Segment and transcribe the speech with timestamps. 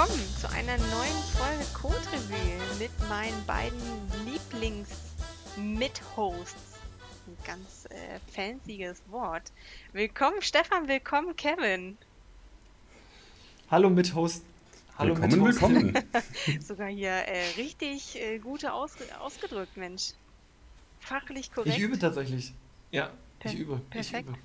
[0.00, 3.78] willkommen zu einer neuen Folge Code Revue mit meinen beiden
[4.24, 6.54] Lieblings-Mit-Hosts.
[7.26, 9.52] Ein ganz äh, fancyes Wort.
[9.92, 11.98] Willkommen Stefan, willkommen Kevin.
[13.70, 14.42] Hallo Mit-Host.
[14.96, 15.92] Hallo willkommen, willkommen.
[16.60, 20.12] Sogar hier äh, richtig äh, gute Aus ausgedrückt, Mensch.
[21.00, 21.76] Fachlich korrekt.
[21.76, 22.54] Ich übe tatsächlich.
[22.90, 23.82] Ja, per ich übe.
[23.90, 24.30] Perfekt.
[24.30, 24.38] Ich übe.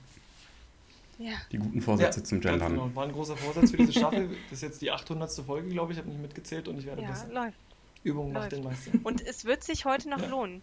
[1.17, 1.33] Ja.
[1.51, 2.73] Die guten Vorsätze ja, zum Gendern.
[2.73, 2.93] Genau.
[2.93, 4.29] War ein großer Vorsatz für diese Staffel.
[4.49, 5.31] Das ist jetzt die 800.
[5.45, 5.97] Folge, glaube ich.
[5.97, 7.27] Ich habe nicht mitgezählt und ich werde ja, besser.
[7.31, 7.57] Läuft.
[8.03, 8.43] Übung läuft.
[8.43, 8.91] macht den Meister.
[9.03, 10.27] Und es wird sich heute noch ja.
[10.27, 10.61] lohnen.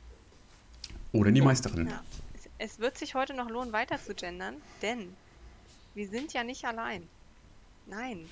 [1.12, 1.88] Oder die Meisterin.
[1.88, 2.02] Ja.
[2.34, 5.15] Es, es wird sich heute noch lohnen, weiter zu gendern, denn
[5.95, 7.09] wir sind ja nicht allein.
[7.87, 8.27] Nein.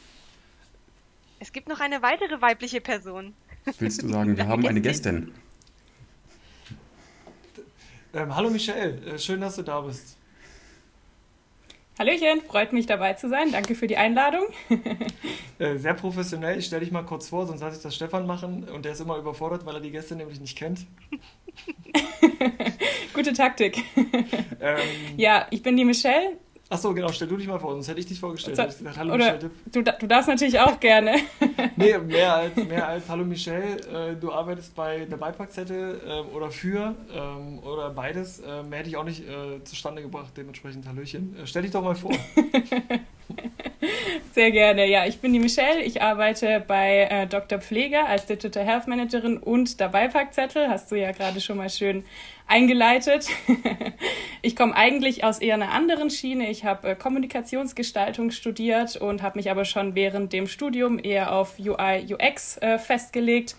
[1.39, 3.35] Es gibt noch eine weitere weibliche Person.
[3.79, 5.33] Willst du sagen, wir haben eine Gästin?
[8.13, 10.17] Ähm, hallo Michelle, äh, schön, dass du da bist.
[12.01, 13.53] Hallöchen, freut mich dabei zu sein.
[13.53, 14.47] Danke für die Einladung.
[15.59, 16.59] Äh, sehr professionell.
[16.59, 19.01] Ich stelle dich mal kurz vor, sonst lasse ich das Stefan machen und der ist
[19.03, 20.87] immer überfordert, weil er die Gäste nämlich nicht kennt.
[23.13, 23.85] Gute Taktik.
[24.59, 24.79] Ähm,
[25.19, 26.39] ja, ich bin die Michelle,
[26.73, 28.57] Achso, genau, stell du dich mal vor, sonst hätte ich dich vorgestellt.
[28.57, 29.51] So, gesagt, hallo oder Michelle.
[29.73, 31.17] Du, du darfst natürlich auch gerne.
[31.77, 34.13] nee, mehr als, mehr als Hallo Michelle.
[34.13, 38.39] Äh, du arbeitest bei der Beipackzettel äh, oder für ähm, oder beides.
[38.39, 41.37] Äh, mehr hätte ich auch nicht äh, zustande gebracht, dementsprechend Hallöchen.
[41.37, 42.13] Äh, stell dich doch mal vor.
[44.33, 44.87] Sehr gerne.
[44.87, 45.83] Ja, ich bin die Michelle.
[45.83, 47.59] Ich arbeite bei äh, Dr.
[47.59, 50.69] Pfleger als Digital Health Managerin und der Beipackzettel.
[50.69, 52.05] Hast du ja gerade schon mal schön
[52.47, 53.27] eingeleitet.
[54.43, 56.49] ich komme eigentlich aus eher einer anderen Schiene.
[56.49, 61.59] Ich habe äh, Kommunikationsgestaltung studiert und habe mich aber schon während dem Studium eher auf
[61.59, 63.57] UI, UX äh, festgelegt.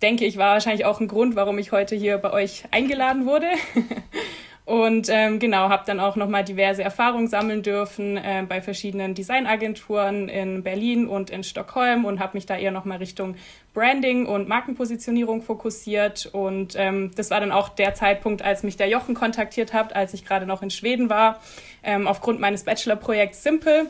[0.00, 3.48] Denke ich, war wahrscheinlich auch ein Grund, warum ich heute hier bei euch eingeladen wurde.
[4.64, 10.28] Und ähm, genau, habe dann auch nochmal diverse Erfahrungen sammeln dürfen äh, bei verschiedenen Designagenturen
[10.28, 13.34] in Berlin und in Stockholm und habe mich da eher nochmal Richtung
[13.74, 16.26] Branding und Markenpositionierung fokussiert.
[16.32, 20.14] Und ähm, das war dann auch der Zeitpunkt, als mich der Jochen kontaktiert hat, als
[20.14, 21.40] ich gerade noch in Schweden war,
[21.82, 23.86] ähm, aufgrund meines Bachelorprojekts Simple.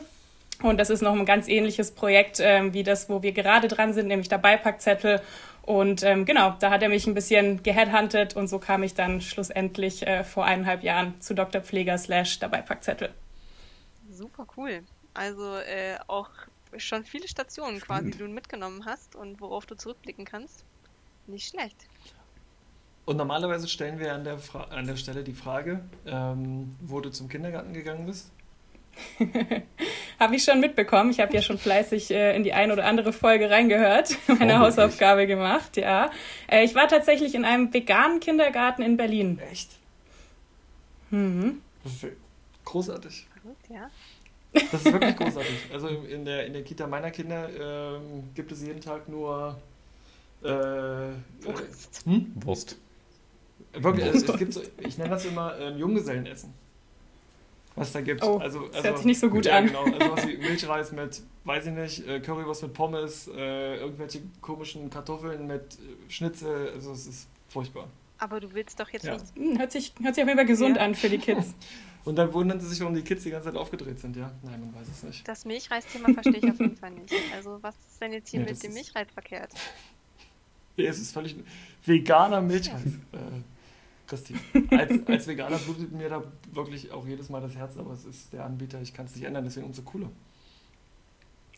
[0.63, 3.93] Und das ist noch ein ganz ähnliches Projekt ähm, wie das, wo wir gerade dran
[3.93, 5.21] sind, nämlich der Beipackzettel.
[5.63, 9.21] Und ähm, genau, da hat er mich ein bisschen geheadhuntet und so kam ich dann
[9.21, 11.61] schlussendlich äh, vor eineinhalb Jahren zu Dr.
[11.61, 13.13] Pfleger slash dabei Packzettel.
[14.09, 14.83] Super cool.
[15.13, 16.29] Also äh, auch
[16.77, 20.63] schon viele Stationen quasi, die du mitgenommen hast und worauf du zurückblicken kannst.
[21.27, 21.77] Nicht schlecht.
[23.05, 27.09] Und normalerweise stellen wir an der, Fra an der Stelle die Frage, ähm, wo du
[27.09, 28.31] zum Kindergarten gegangen bist.
[30.21, 31.09] habe ich schon mitbekommen.
[31.09, 34.59] Ich habe ja schon fleißig äh, in die eine oder andere Folge reingehört, meine oh,
[34.59, 36.11] Hausaufgabe gemacht, ja.
[36.47, 39.39] Äh, ich war tatsächlich in einem veganen Kindergarten in Berlin.
[39.51, 39.71] Echt?
[41.09, 41.61] Mhm.
[42.63, 43.27] Großartig.
[43.41, 43.89] Verrückt, ja.
[44.53, 45.55] Das ist wirklich großartig.
[45.73, 49.57] Also in der, in der Kita meiner Kinder ähm, gibt es jeden Tag nur
[50.43, 52.03] äh, Wurst.
[52.05, 52.31] Äh, hm?
[52.35, 52.77] Wurst.
[53.73, 54.23] Wirklich, Wurst.
[54.23, 56.53] Es, es, gibt so, ich nenne das immer ähm, Junggesellenessen
[57.75, 58.23] was da gibt.
[58.23, 59.67] Oh, also, das also, hört sich nicht so gut ja, an.
[59.67, 64.21] Genau, also was wie Milchreis mit, weiß ich nicht, äh, Currywurst mit Pommes, äh, irgendwelche
[64.41, 67.87] komischen Kartoffeln mit äh, Schnitzel, also es ist furchtbar.
[68.17, 69.13] Aber du willst doch jetzt ja.
[69.13, 69.35] nicht...
[69.35, 70.83] Hm, hört sich, hört sich auf jeden Fall gesund ja.
[70.83, 71.55] an für die Kids.
[72.03, 74.31] Und dann wundern sie sich, warum die Kids die ganze Zeit aufgedreht sind, ja?
[74.41, 75.27] Nein, man weiß es nicht.
[75.27, 77.13] Das Milchreis-Thema verstehe ich auf jeden Fall nicht.
[77.35, 79.51] Also was ist denn jetzt hier mit dem Milchreis verkehrt?
[80.77, 81.35] Ja, es ist völlig
[81.85, 82.85] veganer Milchreis.
[82.85, 83.17] Äh,
[84.11, 84.35] Christi.
[84.71, 88.33] Als, als Veganer blutet mir da wirklich auch jedes Mal das Herz, aber es ist
[88.33, 90.09] der Anbieter, ich kann es nicht ändern, deswegen umso cooler.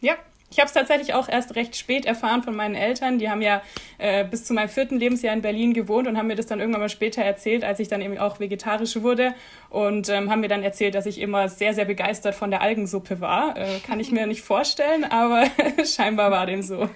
[0.02, 0.16] Ja,
[0.52, 3.18] ich habe es tatsächlich auch erst recht spät erfahren von meinen Eltern.
[3.18, 3.64] Die haben ja
[3.98, 6.82] äh, bis zu meinem vierten Lebensjahr in Berlin gewohnt und haben mir das dann irgendwann
[6.82, 9.34] mal später erzählt, als ich dann eben auch vegetarisch wurde.
[9.72, 13.20] Und ähm, haben mir dann erzählt, dass ich immer sehr, sehr begeistert von der Algensuppe
[13.20, 13.58] war.
[13.58, 15.48] Äh, kann ich mir nicht vorstellen, aber
[15.86, 16.88] scheinbar war dem so.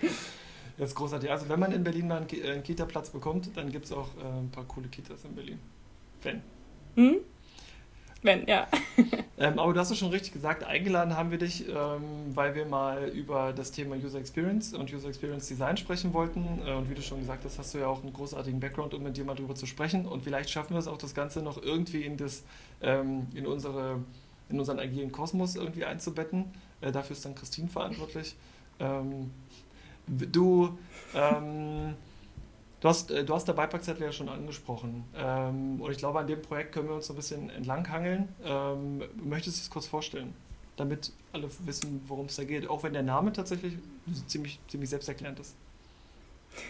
[0.77, 1.31] Das ist großartig.
[1.31, 4.39] Also wenn man in Berlin mal einen, äh, Kita-Platz bekommt, dann gibt es auch äh,
[4.39, 5.59] ein paar coole Kitas in Berlin.
[6.21, 6.41] Wenn.
[6.95, 7.17] Hm?
[8.21, 8.67] Wenn, ja.
[9.37, 12.65] ähm, aber du hast es schon richtig gesagt, eingeladen haben wir dich, ähm, weil wir
[12.65, 16.59] mal über das Thema User Experience und User Experience Design sprechen wollten.
[16.65, 19.03] Äh, und wie du schon gesagt hast, hast du ja auch einen großartigen Background, um
[19.03, 20.05] mit dir mal drüber zu sprechen.
[20.05, 22.43] Und vielleicht schaffen wir es auch, das Ganze noch irgendwie in, das,
[22.81, 23.99] ähm, in, unsere,
[24.49, 26.45] in unseren agilen Kosmos irgendwie einzubetten.
[26.81, 28.35] Äh, dafür ist dann Christine verantwortlich.
[30.07, 30.77] Du,
[31.13, 31.95] ähm,
[32.79, 35.03] du, hast, äh, du hast der Beipackzettel ja schon angesprochen.
[35.15, 38.29] Ähm, und ich glaube, an dem Projekt können wir uns so ein bisschen entlanghangeln.
[38.43, 40.33] Ähm, möchtest du es kurz vorstellen,
[40.77, 42.69] damit alle wissen, worum es da geht?
[42.69, 43.73] Auch wenn der Name tatsächlich
[44.27, 45.55] ziemlich, ziemlich selbsterklärend ist.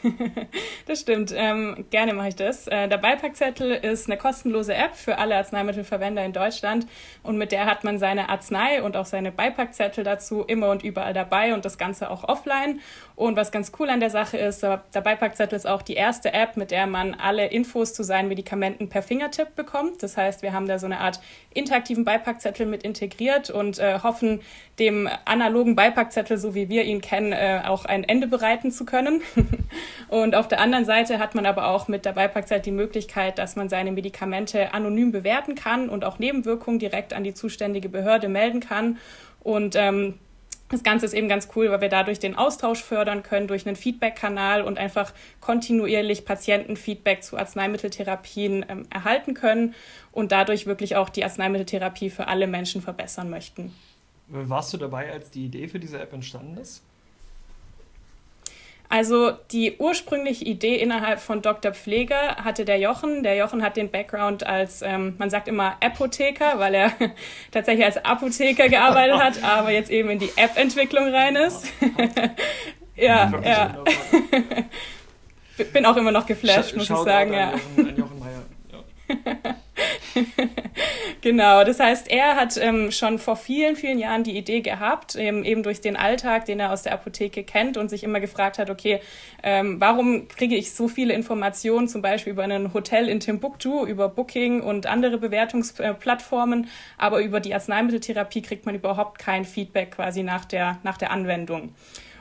[0.86, 1.34] das stimmt.
[1.36, 2.68] Ähm, gerne mache ich das.
[2.68, 6.88] Äh, der Beipackzettel ist eine kostenlose App für alle Arzneimittelverwender in Deutschland
[7.24, 11.14] und mit der hat man seine Arznei und auch seine Beipackzettel dazu immer und überall
[11.14, 12.82] dabei und das Ganze auch offline.
[13.18, 16.56] Und was ganz cool an der Sache ist, der Beipackzettel ist auch die erste App,
[16.56, 20.04] mit der man alle Infos zu seinen Medikamenten per Fingertipp bekommt.
[20.04, 21.20] Das heißt, wir haben da so eine Art
[21.52, 24.42] interaktiven Beipackzettel mit integriert und äh, hoffen,
[24.78, 29.24] dem analogen Beipackzettel, so wie wir ihn kennen, äh, auch ein Ende bereiten zu können.
[30.10, 33.56] und auf der anderen Seite hat man aber auch mit der Beipackzettel die Möglichkeit, dass
[33.56, 38.60] man seine Medikamente anonym bewerten kann und auch Nebenwirkungen direkt an die zuständige Behörde melden
[38.60, 39.00] kann.
[39.40, 40.20] Und ähm,
[40.70, 43.76] das Ganze ist eben ganz cool, weil wir dadurch den Austausch fördern können durch einen
[43.76, 49.76] Feedback-Kanal und einfach kontinuierlich Patientenfeedback zu Arzneimitteltherapien ähm, erhalten können
[50.12, 53.74] und dadurch wirklich auch die Arzneimitteltherapie für alle Menschen verbessern möchten.
[54.28, 56.84] Warst du dabei, als die Idee für diese App entstanden ist?
[58.90, 61.74] Also die ursprüngliche Idee innerhalb von Dr.
[61.74, 63.22] Pfleger hatte der Jochen.
[63.22, 66.94] Der Jochen hat den Background als, ähm, man sagt immer Apotheker, weil er
[67.52, 71.68] tatsächlich als Apotheker gearbeitet hat, aber jetzt eben in die App-Entwicklung rein ist.
[72.96, 73.84] ja, ja.
[75.74, 77.34] Bin auch immer noch geflasht, muss ich sagen.
[77.34, 77.52] Ja.
[77.52, 78.46] Jochen, Jochen Meyer.
[79.44, 79.56] Ja.
[81.22, 85.44] genau, das heißt, er hat ähm, schon vor vielen, vielen Jahren die Idee gehabt, eben,
[85.44, 88.70] eben durch den Alltag, den er aus der Apotheke kennt und sich immer gefragt hat,
[88.70, 89.00] okay,
[89.44, 94.10] ähm, warum kriege ich so viele Informationen, zum Beispiel über ein Hotel in Timbuktu, über
[94.10, 96.68] Booking und andere Bewertungsplattformen,
[96.98, 101.74] aber über die Arzneimitteltherapie kriegt man überhaupt kein Feedback quasi nach der, nach der Anwendung.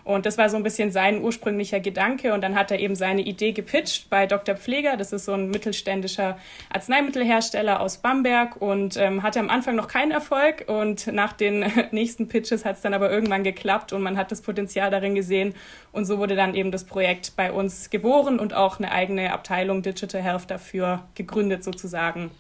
[0.07, 2.33] Und das war so ein bisschen sein ursprünglicher Gedanke.
[2.33, 4.55] Und dann hat er eben seine Idee gepitcht bei Dr.
[4.55, 4.97] Pfleger.
[4.97, 6.39] Das ist so ein mittelständischer
[6.73, 10.67] Arzneimittelhersteller aus Bamberg und ähm, hatte am Anfang noch keinen Erfolg.
[10.69, 14.43] Und nach den nächsten Pitches hat es dann aber irgendwann geklappt und man hat das
[14.43, 15.55] Potenzial darin gesehen.
[15.91, 19.83] Und so wurde dann eben das Projekt bei uns geboren und auch eine eigene Abteilung
[19.83, 22.31] Digital Health dafür gegründet sozusagen.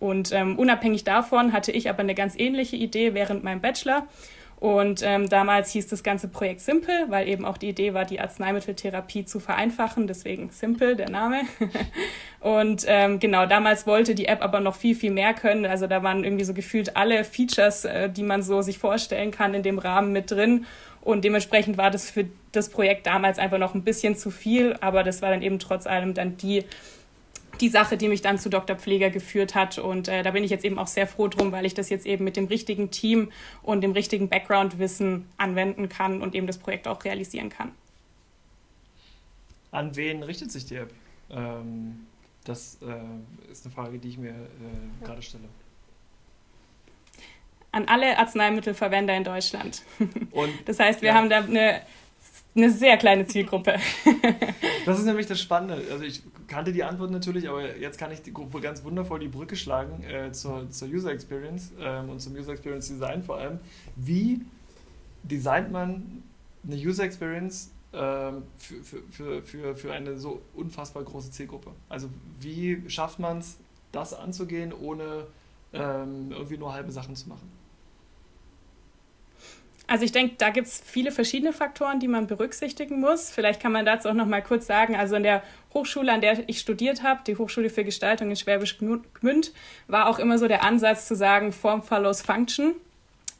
[0.00, 4.08] Und ähm, unabhängig davon hatte ich aber eine ganz ähnliche Idee während meinem Bachelor.
[4.64, 8.18] Und ähm, damals hieß das ganze Projekt Simple, weil eben auch die Idee war, die
[8.18, 10.06] Arzneimitteltherapie zu vereinfachen.
[10.06, 11.42] Deswegen Simple, der Name.
[12.40, 15.66] und ähm, genau, damals wollte die App aber noch viel, viel mehr können.
[15.66, 19.52] Also da waren irgendwie so gefühlt alle Features, äh, die man so sich vorstellen kann,
[19.52, 20.64] in dem Rahmen mit drin.
[21.02, 24.76] Und dementsprechend war das für das Projekt damals einfach noch ein bisschen zu viel.
[24.80, 26.64] Aber das war dann eben trotz allem dann die
[27.60, 28.76] die Sache, die mich dann zu Dr.
[28.76, 29.78] Pfleger geführt hat.
[29.78, 32.06] Und äh, da bin ich jetzt eben auch sehr froh drum, weil ich das jetzt
[32.06, 33.30] eben mit dem richtigen Team
[33.62, 37.72] und dem richtigen Background-Wissen anwenden kann und eben das Projekt auch realisieren kann.
[39.70, 40.92] An wen richtet sich die App?
[41.30, 42.06] Ähm,
[42.44, 45.48] das äh, ist eine Frage, die ich mir äh, gerade stelle.
[47.72, 49.82] An alle Arzneimittelverwender in Deutschland.
[50.30, 51.14] Und, das heißt, wir ja.
[51.14, 51.80] haben da eine
[52.56, 53.74] eine sehr kleine Zielgruppe.
[54.86, 55.82] das ist nämlich das Spannende.
[55.90, 59.28] Also ich kannte die Antwort natürlich, aber jetzt kann ich die Gruppe ganz wundervoll die
[59.28, 63.58] Brücke schlagen äh, zur, zur User Experience ähm, und zum User Experience Design vor allem.
[63.96, 64.42] Wie
[65.22, 66.22] designt man
[66.66, 71.72] eine User Experience ähm, für, für, für, für eine so unfassbar große Zielgruppe?
[71.88, 72.08] Also
[72.40, 73.58] wie schafft man es,
[73.90, 75.26] das anzugehen, ohne
[75.72, 77.63] ähm, irgendwie nur halbe Sachen zu machen?
[79.86, 83.30] Also ich denke, da gibt es viele verschiedene Faktoren, die man berücksichtigen muss.
[83.30, 85.42] Vielleicht kann man dazu auch noch mal kurz sagen, also in der
[85.74, 89.52] Hochschule, an der ich studiert habe, die Hochschule für Gestaltung in Schwäbisch Gmünd,
[89.86, 92.74] war auch immer so der Ansatz zu sagen, Form follows Function.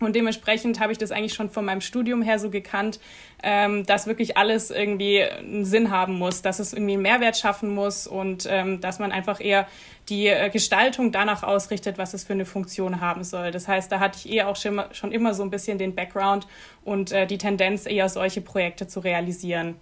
[0.00, 2.98] Und dementsprechend habe ich das eigentlich schon von meinem Studium her so gekannt,
[3.42, 7.72] ähm, dass wirklich alles irgendwie einen Sinn haben muss, dass es irgendwie einen Mehrwert schaffen
[7.72, 9.68] muss und ähm, dass man einfach eher
[10.08, 13.52] die äh, Gestaltung danach ausrichtet, was es für eine Funktion haben soll.
[13.52, 16.46] Das heißt, da hatte ich eher auch schon, schon immer so ein bisschen den Background
[16.84, 19.76] und äh, die Tendenz, eher solche Projekte zu realisieren.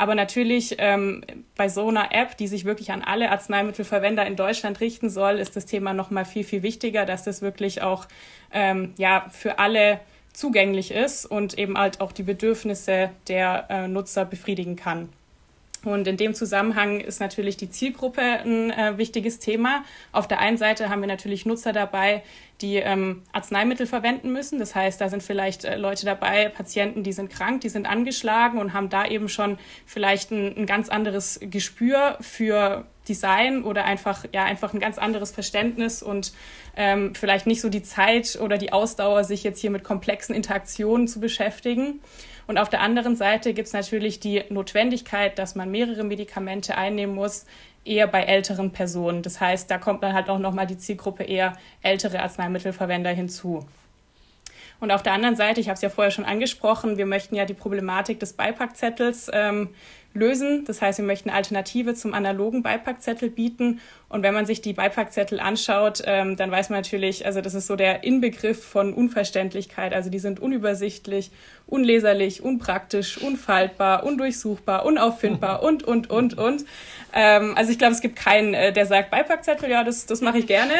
[0.00, 1.22] Aber natürlich ähm,
[1.58, 5.56] bei so einer App, die sich wirklich an alle Arzneimittelverwender in Deutschland richten soll, ist
[5.56, 8.06] das Thema noch mal viel viel wichtiger, dass das wirklich auch
[8.50, 10.00] ähm, ja für alle
[10.32, 15.10] zugänglich ist und eben halt auch die Bedürfnisse der äh, Nutzer befriedigen kann.
[15.84, 19.84] Und in dem Zusammenhang ist natürlich die Zielgruppe ein äh, wichtiges Thema.
[20.12, 22.22] Auf der einen Seite haben wir natürlich Nutzer dabei,
[22.60, 24.58] die ähm, Arzneimittel verwenden müssen.
[24.58, 28.58] Das heißt, da sind vielleicht äh, Leute dabei, Patienten, die sind krank, die sind angeschlagen
[28.58, 34.24] und haben da eben schon vielleicht ein, ein ganz anderes Gespür für Design oder einfach,
[34.32, 36.32] ja, einfach ein ganz anderes Verständnis und
[36.76, 41.08] ähm, vielleicht nicht so die Zeit oder die Ausdauer, sich jetzt hier mit komplexen Interaktionen
[41.08, 42.00] zu beschäftigen.
[42.50, 47.14] Und auf der anderen Seite gibt es natürlich die Notwendigkeit, dass man mehrere Medikamente einnehmen
[47.14, 47.46] muss,
[47.84, 49.22] eher bei älteren Personen.
[49.22, 53.68] Das heißt, da kommt dann halt auch nochmal die Zielgruppe eher ältere Arzneimittelverwender hinzu.
[54.80, 57.44] Und auf der anderen Seite, ich habe es ja vorher schon angesprochen, wir möchten ja
[57.44, 59.68] die Problematik des Beipackzettels ähm,
[60.14, 60.64] lösen.
[60.64, 63.80] Das heißt, wir möchten Alternative zum analogen Beipackzettel bieten.
[64.08, 67.68] Und wenn man sich die Beipackzettel anschaut, ähm, dann weiß man natürlich, also das ist
[67.68, 69.94] so der Inbegriff von Unverständlichkeit.
[69.94, 71.30] Also die sind unübersichtlich,
[71.66, 76.64] unleserlich, unpraktisch, unfaltbar, undurchsuchbar, unauffindbar und, und, und, und.
[77.12, 80.38] Ähm, also ich glaube, es gibt keinen, äh, der sagt, Beipackzettel, ja, das, das mache
[80.38, 80.72] ich gerne.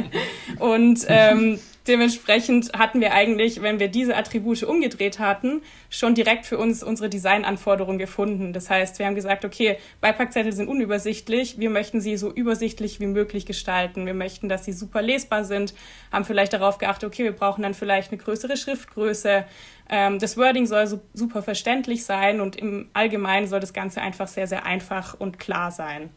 [0.58, 6.56] und ähm, Dementsprechend hatten wir eigentlich, wenn wir diese Attribute umgedreht hatten, schon direkt für
[6.56, 8.52] uns unsere Designanforderungen gefunden.
[8.52, 13.06] Das heißt, wir haben gesagt, okay, Beipackzettel sind unübersichtlich, wir möchten sie so übersichtlich wie
[13.06, 14.06] möglich gestalten.
[14.06, 15.74] Wir möchten, dass sie super lesbar sind,
[16.12, 19.44] haben vielleicht darauf geachtet, okay, wir brauchen dann vielleicht eine größere Schriftgröße.
[19.90, 24.28] Ähm, das Wording soll so super verständlich sein und im Allgemeinen soll das Ganze einfach
[24.28, 26.10] sehr, sehr einfach und klar sein.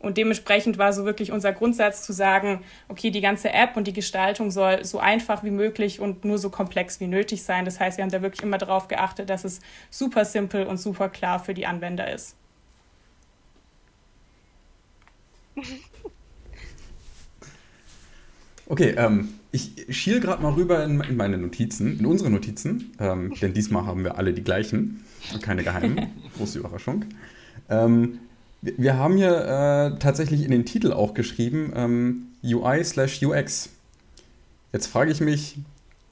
[0.00, 3.92] Und dementsprechend war so wirklich unser Grundsatz zu sagen, okay, die ganze App und die
[3.92, 7.66] Gestaltung soll so einfach wie möglich und nur so komplex wie nötig sein.
[7.66, 11.10] Das heißt, wir haben da wirklich immer darauf geachtet, dass es super simpel und super
[11.10, 12.34] klar für die Anwender ist.
[18.66, 23.34] Okay, ähm, ich schiel gerade mal rüber in, in, meine Notizen, in unsere Notizen, ähm,
[23.42, 25.04] denn diesmal haben wir alle die gleichen
[25.42, 26.06] keine geheimen.
[26.36, 27.04] Große Überraschung.
[27.68, 28.20] Ähm,
[28.62, 33.70] wir haben hier äh, tatsächlich in den Titel auch geschrieben ähm, UI slash UX.
[34.72, 35.56] Jetzt frage ich mich,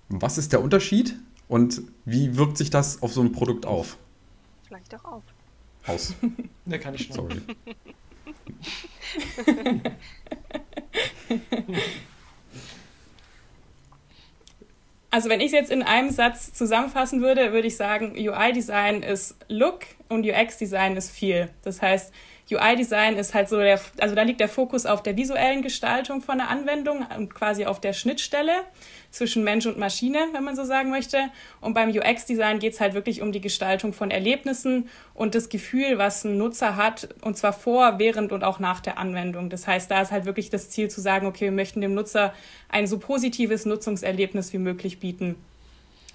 [0.08, 1.14] was ist der Unterschied
[1.48, 3.98] und wie wirkt sich das auf so ein Produkt auf?
[4.66, 5.22] Vielleicht auch auf.
[5.86, 6.14] Aus.
[6.64, 7.14] Ne, kann ich schon.
[7.14, 7.40] Sorry.
[15.10, 19.36] Also wenn ich es jetzt in einem Satz zusammenfassen würde, würde ich sagen, UI-Design ist
[19.48, 21.48] Look und UX-Design ist Feel.
[21.62, 22.12] Das heißt,
[22.50, 26.38] UI-Design ist halt so der, also da liegt der Fokus auf der visuellen Gestaltung von
[26.38, 28.52] der Anwendung und quasi auf der Schnittstelle
[29.10, 31.18] zwischen Mensch und Maschine, wenn man so sagen möchte.
[31.60, 35.98] Und beim UX-Design geht es halt wirklich um die Gestaltung von Erlebnissen und das Gefühl,
[35.98, 39.50] was ein Nutzer hat, und zwar vor, während und auch nach der Anwendung.
[39.50, 42.32] Das heißt, da ist halt wirklich das Ziel zu sagen, okay, wir möchten dem Nutzer
[42.68, 45.36] ein so positives Nutzungserlebnis wie möglich bieten.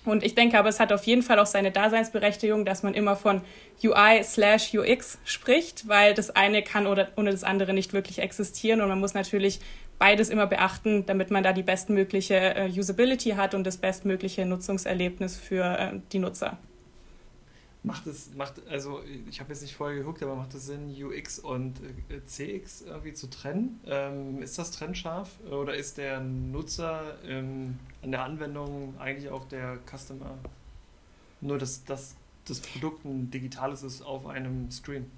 [0.06, 3.16] Und ich denke aber, es hat auf jeden Fall auch seine Daseinsberechtigung, dass man immer
[3.16, 3.42] von
[3.84, 8.82] UI slash UX spricht, weil das eine kann oder ohne das andere nicht wirklich existieren.
[8.82, 9.60] Und man muss natürlich
[10.00, 15.38] beides immer beachten, damit man da die bestmögliche äh, Usability hat und das bestmögliche Nutzungserlebnis
[15.38, 16.58] für äh, die Nutzer.
[17.86, 21.40] Macht es, macht, also ich habe jetzt nicht vorher geguckt, aber macht es Sinn, UX
[21.40, 23.82] und äh, CX irgendwie zu trennen?
[23.86, 29.80] Ähm, ist das trennscharf oder ist der Nutzer ähm, an der Anwendung eigentlich auch der
[29.86, 30.38] Customer?
[31.42, 35.12] Nur, dass, dass das Produkt ein digitales ist auf einem Screen.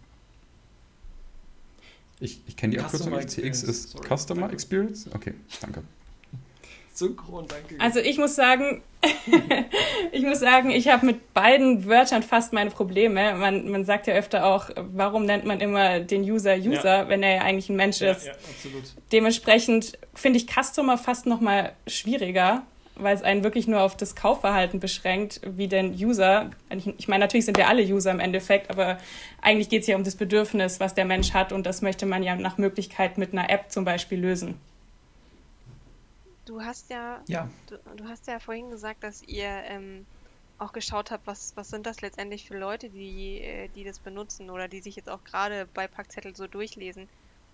[2.20, 4.54] Ich, ich kenne die Abkürzung CX ist Sorry, Customer danke.
[4.56, 5.08] Experience?
[5.14, 5.84] Okay, danke.
[6.94, 7.80] Synchron, danke.
[7.80, 8.82] Also ich muss sagen,
[10.12, 13.34] ich muss sagen, ich habe mit beiden Wörtern fast meine Probleme.
[13.36, 17.10] Man, man sagt ja öfter auch, warum nennt man immer den User User, ja.
[17.10, 18.26] wenn er ja eigentlich ein Mensch ja, ist.
[18.26, 18.84] Ja, absolut.
[19.12, 22.64] Dementsprechend finde ich Customer fast noch mal schwieriger,
[22.96, 26.52] weil es einen wirklich nur auf das Kaufverhalten beschränkt, wie denn User.
[26.98, 28.98] Ich meine, natürlich sind wir alle User im Endeffekt, aber
[29.42, 32.24] eigentlich geht es ja um das Bedürfnis, was der Mensch hat und das möchte man
[32.24, 34.60] ja nach Möglichkeit mit einer App zum Beispiel lösen.
[36.46, 37.50] Du hast ja, ja.
[37.68, 40.06] Du, du, hast ja vorhin gesagt, dass ihr ähm,
[40.60, 44.50] auch geschaut habt, was, was sind das letztendlich für Leute, die, äh, die das benutzen
[44.52, 47.10] oder die sich jetzt auch gerade bei Packzettel so durchlesen.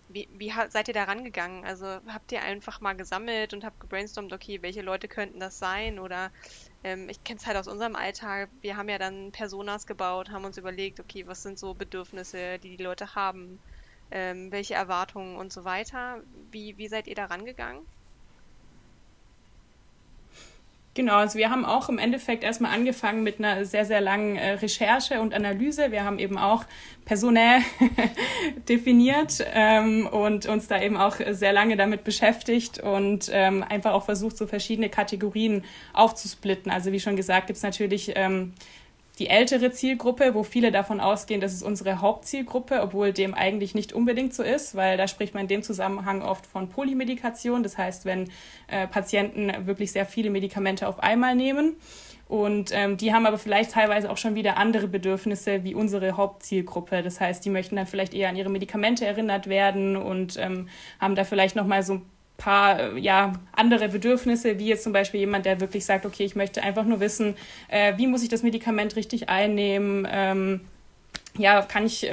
[0.09, 1.63] Wie, wie seid ihr da rangegangen?
[1.63, 5.99] Also habt ihr einfach mal gesammelt und habt gebrainstormt, okay, welche Leute könnten das sein?
[5.99, 6.31] Oder
[6.83, 10.43] ähm, ich kenne es halt aus unserem Alltag, wir haben ja dann Personas gebaut, haben
[10.43, 13.57] uns überlegt, okay, was sind so Bedürfnisse, die die Leute haben,
[14.11, 16.21] ähm, welche Erwartungen und so weiter.
[16.51, 17.85] Wie, wie seid ihr da rangegangen?
[20.93, 24.51] Genau, also wir haben auch im Endeffekt erstmal angefangen mit einer sehr, sehr langen äh,
[24.55, 25.89] Recherche und Analyse.
[25.91, 26.65] Wir haben eben auch
[27.05, 27.61] personell
[28.69, 34.03] definiert ähm, und uns da eben auch sehr lange damit beschäftigt und ähm, einfach auch
[34.03, 36.69] versucht, so verschiedene Kategorien aufzusplitten.
[36.69, 38.51] Also wie schon gesagt, gibt es natürlich ähm,
[39.19, 43.93] die ältere Zielgruppe, wo viele davon ausgehen, das ist unsere Hauptzielgruppe, obwohl dem eigentlich nicht
[43.93, 47.61] unbedingt so ist, weil da spricht man in dem Zusammenhang oft von Polymedikation.
[47.61, 48.31] Das heißt, wenn
[48.67, 51.75] äh, Patienten wirklich sehr viele Medikamente auf einmal nehmen.
[52.27, 57.03] Und ähm, die haben aber vielleicht teilweise auch schon wieder andere Bedürfnisse wie unsere Hauptzielgruppe.
[57.03, 60.69] Das heißt, die möchten dann vielleicht eher an ihre Medikamente erinnert werden und ähm,
[61.01, 62.01] haben da vielleicht nochmal so
[62.41, 66.35] paar äh, ja, andere Bedürfnisse, wie jetzt zum Beispiel jemand, der wirklich sagt, okay, ich
[66.35, 67.35] möchte einfach nur wissen,
[67.69, 70.61] äh, wie muss ich das Medikament richtig einnehmen, ähm,
[71.37, 72.11] ja, kann ich,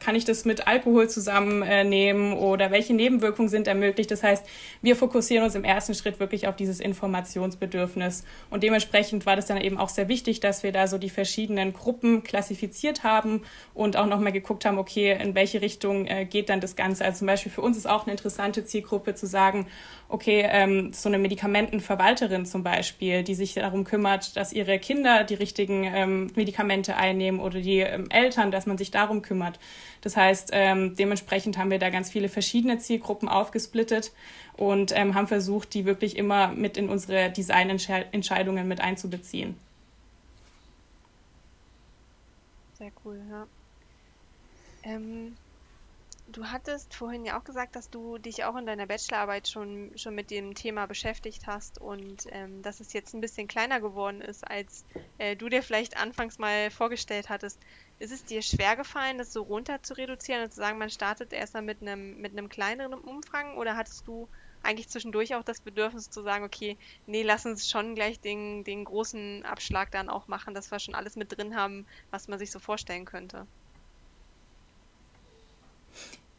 [0.00, 4.10] kann ich das mit Alkohol zusammennehmen oder welche Nebenwirkungen sind ermöglicht?
[4.10, 4.44] Das heißt,
[4.82, 8.24] wir fokussieren uns im ersten Schritt wirklich auf dieses Informationsbedürfnis.
[8.50, 11.72] Und dementsprechend war das dann eben auch sehr wichtig, dass wir da so die verschiedenen
[11.72, 16.60] Gruppen klassifiziert haben und auch nochmal geguckt haben, okay, in welche Richtung äh, geht dann
[16.60, 17.06] das Ganze?
[17.06, 19.66] Also zum Beispiel für uns ist auch eine interessante Zielgruppe zu sagen,
[20.08, 25.34] okay, ähm, so eine Medikamentenverwalterin zum Beispiel, die sich darum kümmert, dass ihre Kinder die
[25.34, 29.58] richtigen ähm, Medikamente einnehmen oder die ähm, Eltern, dass man sich darum kümmert.
[30.00, 34.12] Das heißt, ähm, dementsprechend haben wir da ganz viele verschiedene Zielgruppen aufgesplittet
[34.56, 39.56] und ähm, haben versucht, die wirklich immer mit in unsere Designentscheidungen mit einzubeziehen.
[42.78, 43.46] Sehr cool, ja.
[46.30, 50.14] Du hattest vorhin ja auch gesagt, dass du dich auch in deiner Bachelorarbeit schon, schon
[50.14, 54.46] mit dem Thema beschäftigt hast und ähm, dass es jetzt ein bisschen kleiner geworden ist,
[54.46, 54.84] als
[55.16, 57.62] äh, du dir vielleicht anfangs mal vorgestellt hattest.
[57.98, 61.32] Ist es dir schwer gefallen, das so runter zu reduzieren und zu sagen, man startet
[61.32, 64.28] erstmal mit einem, mit einem kleineren Umfang oder hattest du
[64.60, 68.84] eigentlich zwischendurch auch das Bedürfnis zu sagen, okay, nee, lass uns schon gleich den, den
[68.84, 72.50] großen Abschlag dann auch machen, dass wir schon alles mit drin haben, was man sich
[72.52, 73.48] so vorstellen könnte?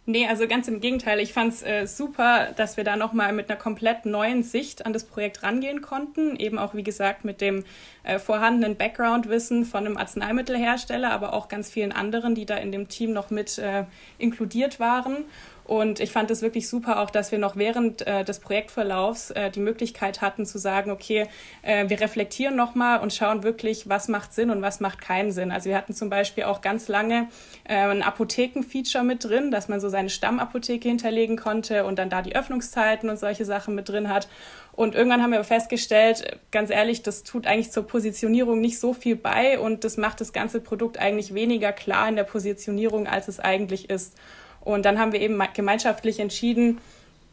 [0.10, 1.20] Nee, also ganz im Gegenteil.
[1.20, 4.92] Ich fand es äh, super, dass wir da nochmal mit einer komplett neuen Sicht an
[4.92, 6.36] das Projekt rangehen konnten.
[6.36, 7.64] Eben auch, wie gesagt, mit dem
[8.02, 12.88] äh, vorhandenen Background-Wissen von einem Arzneimittelhersteller, aber auch ganz vielen anderen, die da in dem
[12.88, 13.84] Team noch mit äh,
[14.18, 15.26] inkludiert waren.
[15.70, 19.52] Und ich fand es wirklich super auch, dass wir noch während äh, des Projektverlaufs äh,
[19.52, 21.28] die Möglichkeit hatten zu sagen, okay,
[21.62, 25.52] äh, wir reflektieren nochmal und schauen wirklich, was macht Sinn und was macht keinen Sinn.
[25.52, 27.28] Also wir hatten zum Beispiel auch ganz lange
[27.66, 32.24] äh, ein Apothekenfeature mit drin, dass man so seine Stammapotheke hinterlegen konnte und dann da
[32.24, 34.28] die Öffnungszeiten und solche Sachen mit drin hat.
[34.72, 39.16] Und irgendwann haben wir festgestellt, ganz ehrlich, das tut eigentlich zur Positionierung nicht so viel
[39.16, 43.40] bei und das macht das ganze Produkt eigentlich weniger klar in der Positionierung, als es
[43.40, 44.16] eigentlich ist.
[44.62, 46.80] Und dann haben wir eben gemeinschaftlich entschieden,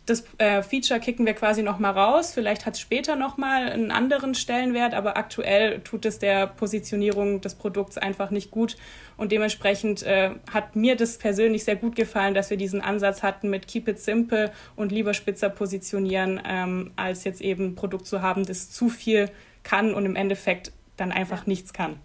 [0.06, 2.32] das äh, Feature kicken wir quasi nochmal raus.
[2.32, 7.56] Vielleicht hat es später nochmal einen anderen Stellenwert, aber aktuell tut es der Positionierung des
[7.56, 8.76] Produkts einfach nicht gut.
[9.16, 13.50] Und dementsprechend äh, hat mir das persönlich sehr gut gefallen, dass wir diesen Ansatz hatten
[13.50, 18.22] mit Keep It Simple und lieber spitzer positionieren, ähm, als jetzt eben ein Produkt zu
[18.22, 19.28] haben, das zu viel
[19.64, 21.98] kann und im Endeffekt dann einfach nichts kann.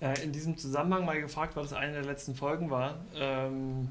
[0.00, 2.96] Äh, in diesem Zusammenhang mal gefragt, weil das eine der letzten Folgen war.
[3.14, 3.90] Ähm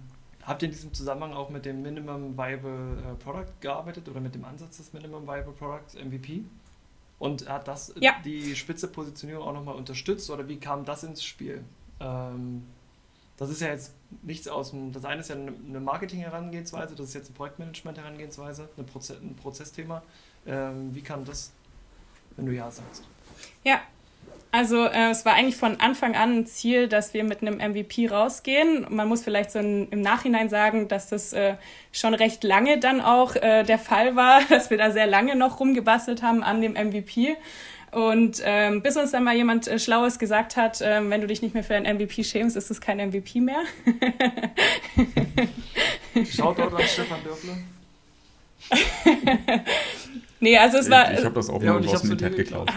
[0.49, 4.33] Habt ihr in diesem Zusammenhang auch mit dem Minimum Viable äh, Product gearbeitet oder mit
[4.33, 6.43] dem Ansatz des Minimum Viable Product MVP?
[7.19, 8.15] Und hat das ja.
[8.25, 11.63] die spitze Positionierung auch nochmal unterstützt oder wie kam das ins Spiel?
[11.99, 12.63] Ähm,
[13.37, 14.91] das ist ja jetzt nichts aus dem.
[14.91, 20.01] Das eine ist ja eine Marketing-Herangehensweise, das ist jetzt eine Projektmanagement-Herangehensweise, eine Proze ein Prozessthema.
[20.47, 21.51] Ähm, wie kam das,
[22.37, 23.03] wenn du Ja sagst?
[23.63, 23.81] Ja,
[24.51, 28.07] also äh, es war eigentlich von Anfang an ein Ziel, dass wir mit einem MVP
[28.07, 28.87] rausgehen.
[28.89, 31.55] Man muss vielleicht so in, im Nachhinein sagen, dass das äh,
[31.91, 35.59] schon recht lange dann auch äh, der Fall war, dass wir da sehr lange noch
[35.59, 37.37] rumgebastelt haben an dem MVP.
[37.91, 41.41] Und ähm, bis uns dann mal jemand äh, Schlaues gesagt hat, äh, wenn du dich
[41.41, 43.61] nicht mehr für ein MVP schämst, ist es kein MVP mehr.
[46.35, 47.57] Schaut dort an Stefan Dörfler.
[50.39, 51.11] nee, also es war.
[51.13, 52.69] Ich, habe das auch ja, nur aus dem Internet geklaut.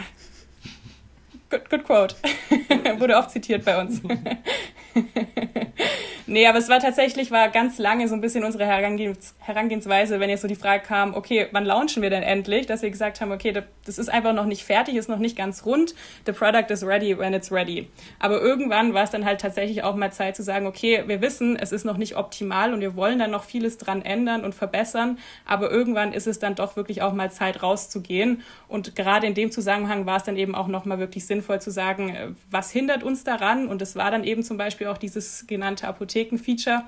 [1.52, 2.14] Good, good quote.
[2.98, 4.00] Wurde oft zitiert bei uns.
[6.26, 10.30] nee, aber es war tatsächlich, war ganz lange so ein bisschen unsere Herangehens Herangehensweise, wenn
[10.30, 12.64] jetzt so die Frage kam, okay, wann launchen wir denn endlich?
[12.64, 13.52] Dass wir gesagt haben, okay,
[13.84, 15.94] das ist einfach noch nicht fertig, ist noch nicht ganz rund.
[16.24, 17.90] The product is ready when it's ready.
[18.18, 21.56] Aber irgendwann war es dann halt tatsächlich auch mal Zeit zu sagen, okay, wir wissen,
[21.56, 25.18] es ist noch nicht optimal und wir wollen dann noch vieles dran ändern und verbessern.
[25.44, 28.42] Aber irgendwann ist es dann doch wirklich auch mal Zeit rauszugehen.
[28.68, 32.08] Und gerade in dem Zusammenhang war es dann eben auch nochmal wirklich sinnvoll zu sagen,
[32.10, 33.68] äh, was hindert uns daran?
[33.68, 36.84] Und es war dann eben zum Beispiel auch dieses genannte Apotheken-Feature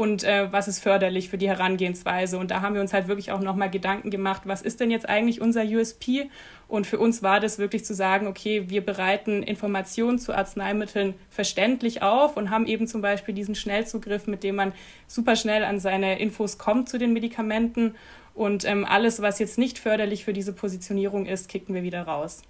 [0.00, 2.38] und äh, was ist förderlich für die Herangehensweise.
[2.38, 5.08] Und da haben wir uns halt wirklich auch nochmal Gedanken gemacht, was ist denn jetzt
[5.08, 6.30] eigentlich unser USP?
[6.68, 12.00] Und für uns war das wirklich zu sagen, okay, wir bereiten Informationen zu Arzneimitteln verständlich
[12.02, 14.72] auf und haben eben zum Beispiel diesen Schnellzugriff, mit dem man
[15.06, 17.94] super schnell an seine Infos kommt zu den Medikamenten.
[18.32, 22.42] Und ähm, alles, was jetzt nicht förderlich für diese Positionierung ist, kicken wir wieder raus.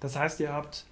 [0.00, 0.84] Das heißt, ihr habt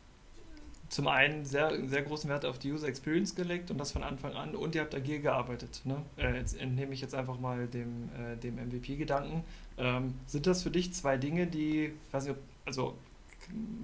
[0.88, 4.34] zum einen sehr, sehr großen Wert auf die User Experience gelegt und das von Anfang
[4.34, 5.80] an und ihr habt agil gearbeitet.
[5.84, 5.96] Ne?
[6.16, 9.44] Äh, jetzt entnehme ich jetzt einfach mal dem, äh, dem MVP-Gedanken.
[9.76, 12.94] Ähm, sind das für dich zwei Dinge, die, weiß nicht, also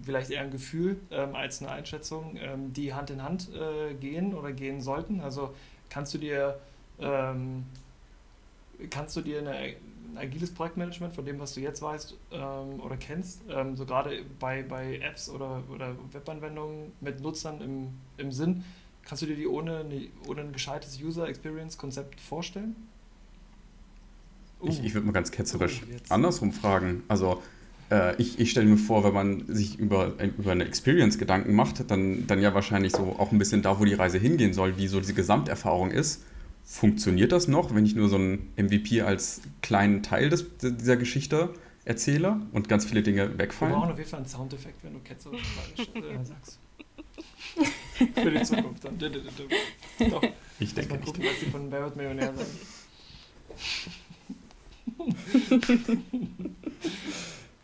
[0.03, 4.35] vielleicht eher ein Gefühl ähm, als eine Einschätzung, ähm, die Hand in Hand äh, gehen
[4.35, 5.21] oder gehen sollten?
[5.21, 5.55] Also
[5.89, 6.59] kannst du dir
[7.01, 7.65] ähm,
[8.91, 9.75] kannst du dir eine ein
[10.17, 14.63] agiles Projektmanagement von dem, was du jetzt weißt ähm, oder kennst, ähm, so gerade bei,
[14.63, 18.65] bei Apps oder, oder Webanwendungen mit Nutzern im, im Sinn,
[19.05, 22.77] Kannst du dir die ohne, eine, ohne ein gescheites User Experience Konzept vorstellen?
[24.61, 24.69] Uh.
[24.69, 27.03] Ich, ich würde mal ganz ketzerisch uh, andersrum fragen.
[27.09, 27.43] Also
[27.91, 31.91] äh, ich, ich stelle mir vor, wenn man sich über, über eine Experience Gedanken macht,
[31.91, 34.87] dann, dann ja wahrscheinlich so auch ein bisschen da, wo die Reise hingehen soll, wie
[34.87, 36.23] so diese Gesamterfahrung ist.
[36.71, 41.53] Funktioniert das noch, wenn ich nur so ein MVP als kleinen Teil des, dieser Geschichte
[41.85, 43.73] erzähle und ganz viele Dinge wegfallen?
[43.73, 45.43] Wir brauchen auf jeden Fall einen Soundeffekt, wenn du ketzerisch
[45.97, 46.61] äh, sagst.
[48.15, 48.97] Für die Zukunft dann.
[50.11, 50.23] Doch.
[50.61, 52.59] Ich denke mal gucken, was sie von Wer Millionär sagen.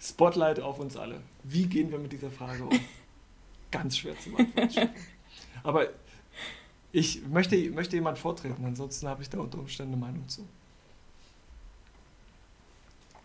[0.00, 1.20] Spotlight auf uns alle.
[1.44, 2.80] Wie gehen wir mit dieser Frage um?
[3.70, 4.88] Ganz schwer zu beantworten.
[5.62, 5.90] Aber
[6.96, 10.48] ich möchte, möchte jemand vortreten, ansonsten habe ich da unter Umständen eine Meinung zu.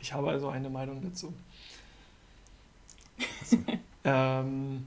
[0.01, 1.33] Ich habe also eine Meinung dazu.
[4.03, 4.85] ähm,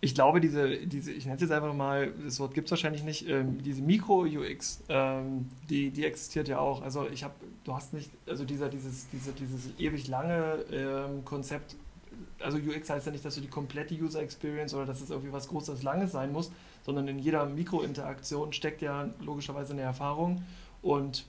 [0.00, 3.02] ich glaube, diese, diese ich nenne es jetzt einfach mal, das Wort gibt es wahrscheinlich
[3.02, 6.82] nicht, ähm, diese Mikro-UX, ähm, die, die existiert ja auch.
[6.82, 11.74] Also ich habe, du hast nicht, also dieser, dieses, diese, dieses ewig lange ähm, Konzept,
[12.40, 15.32] also UX heißt ja nicht, dass du die komplette User Experience oder dass es irgendwie
[15.32, 16.52] was Großes, Langes sein muss,
[16.84, 20.42] sondern in jeder Mikrointeraktion steckt ja logischerweise eine Erfahrung
[20.82, 21.24] und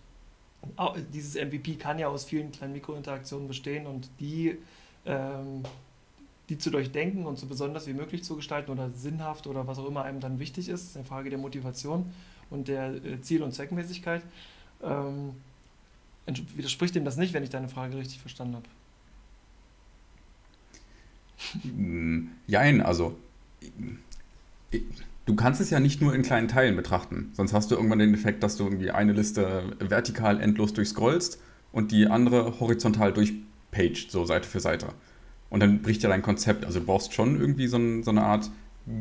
[1.13, 4.57] dieses MVP kann ja aus vielen kleinen Mikrointeraktionen bestehen und die
[5.05, 5.63] ähm,
[6.49, 9.87] die zu durchdenken und so besonders wie möglich zu gestalten oder sinnhaft oder was auch
[9.87, 12.11] immer einem dann wichtig ist, ist eine Frage der Motivation
[12.49, 14.21] und der äh, Ziel- und Zweckmäßigkeit.
[14.83, 15.33] Ähm,
[16.55, 18.67] widerspricht dem das nicht, wenn ich deine Frage richtig verstanden habe?
[22.47, 23.17] Jein, also
[25.25, 28.13] du kannst es ja nicht nur in kleinen Teilen betrachten, sonst hast du irgendwann den
[28.13, 31.39] Effekt, dass du irgendwie eine Liste vertikal endlos durchscrollst
[31.71, 34.87] und die andere horizontal durchpaged, so Seite für Seite.
[35.49, 36.65] Und dann bricht ja dein Konzept.
[36.65, 38.49] Also du brauchst schon irgendwie so, ein, so eine Art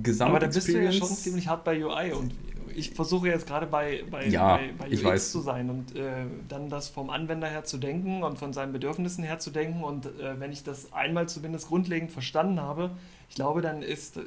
[0.03, 0.31] Gesamt.
[0.31, 2.33] Aber da bist du ja schon ziemlich hart bei UI und
[2.77, 5.33] ich versuche jetzt gerade bei, bei, ja, bei, bei UX weiß.
[5.33, 9.25] zu sein und äh, dann das vom Anwender her zu denken und von seinen Bedürfnissen
[9.25, 9.85] her zu denken.
[9.85, 12.91] Und äh, wenn ich das einmal zumindest grundlegend verstanden habe,
[13.29, 14.19] ich glaube, dann ist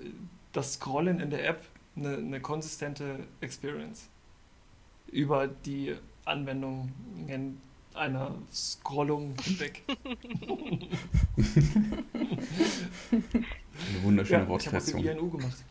[0.53, 1.61] das Scrollen in der App
[1.95, 4.07] eine, eine konsistente Experience
[5.11, 7.61] über die Anwendungen
[7.93, 9.83] einer Scrollung hinweg.
[13.89, 15.01] Eine wunderschöne ja, Wortkreation.
[15.01, 15.63] Ich habe INU gemacht.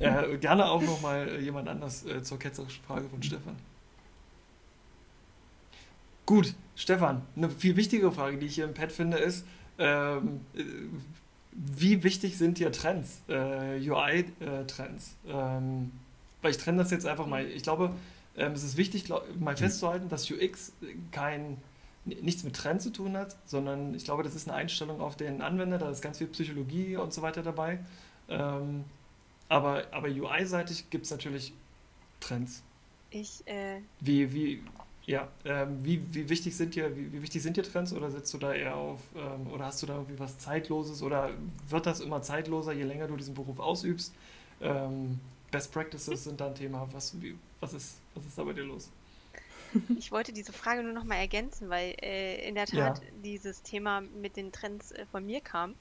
[0.00, 3.56] Äh, gerne auch nochmal jemand anders äh, zur ketzerischen Frage von Stefan.
[6.26, 9.44] Gut, Stefan, eine viel wichtigere Frage, die ich hier im Pad finde, ist,
[9.78, 10.62] ähm, äh,
[11.52, 15.16] wie wichtig sind dir Trends, äh, UI-Trends?
[15.26, 15.92] Ähm,
[16.40, 17.46] weil ich trenne das jetzt einfach mal.
[17.46, 17.92] Ich glaube,
[18.36, 20.72] ähm, es ist wichtig, glaub, mal festzuhalten, dass UX
[21.10, 21.58] kein,
[22.04, 25.42] nichts mit Trend zu tun hat, sondern ich glaube, das ist eine Einstellung auf den
[25.42, 27.78] Anwender, da ist ganz viel Psychologie und so weiter dabei.
[28.28, 28.84] Ähm,
[29.52, 31.52] aber aber UI-seitig gibt es natürlich
[32.20, 32.62] Trends.
[33.10, 34.62] Ich, äh Wie, wie,
[35.04, 38.32] ja, ähm, wie, wie wichtig sind dir, wie, wie, wichtig sind dir Trends oder setzt
[38.32, 41.30] du da eher auf, ähm, oder hast du da irgendwie was Zeitloses oder
[41.68, 44.14] wird das immer zeitloser, je länger du diesen Beruf ausübst?
[44.60, 46.88] Ähm, Best Practices sind da ein Thema.
[46.92, 48.90] Was, wie, was, ist, was ist da bei dir los?
[49.98, 53.04] Ich wollte diese Frage nur noch mal ergänzen, weil äh, in der Tat ja.
[53.24, 55.74] dieses Thema mit den Trends äh, von mir kam.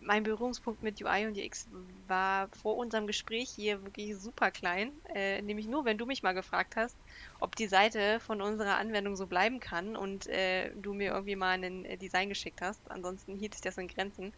[0.00, 1.68] Mein Berührungspunkt mit UI und UX
[2.06, 4.92] war vor unserem Gespräch hier wirklich super klein.
[5.14, 6.96] Äh, nämlich nur, wenn du mich mal gefragt hast,
[7.40, 11.62] ob die Seite von unserer Anwendung so bleiben kann und äh, du mir irgendwie mal
[11.62, 12.80] ein äh, Design geschickt hast.
[12.90, 14.32] Ansonsten hielt sich das in Grenzen.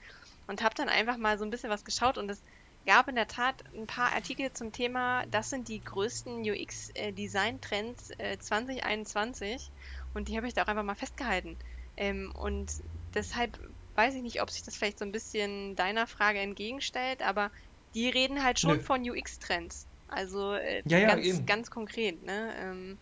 [0.47, 2.43] Und habe dann einfach mal so ein bisschen was geschaut und das
[2.89, 8.33] gab in der Tat ein paar Artikel zum Thema, das sind die größten UX-Design-Trends äh,
[8.33, 9.71] äh, 2021
[10.15, 11.59] und die habe ich da auch einfach mal festgehalten.
[11.99, 12.73] Ähm, und
[13.15, 13.59] deshalb
[13.99, 17.51] weiß ich nicht, ob sich das vielleicht so ein bisschen deiner Frage entgegenstellt, aber
[17.95, 18.81] die reden halt schon Nö.
[18.81, 19.87] von UX-Trends.
[20.07, 21.47] Also äh, ja, ja, ganz, eben.
[21.47, 22.25] ganz konkret.
[22.25, 22.53] Ne?
[22.63, 22.99] Ähm,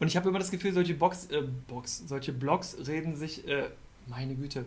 [0.00, 3.70] und ich habe immer das Gefühl, solche Box, äh, Box, solche Blogs reden sich, äh,
[4.08, 4.64] meine Güte,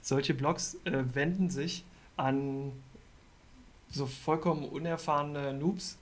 [0.00, 1.84] solche Blogs äh, wenden sich
[2.16, 2.72] an
[3.90, 5.98] so vollkommen unerfahrene Noobs.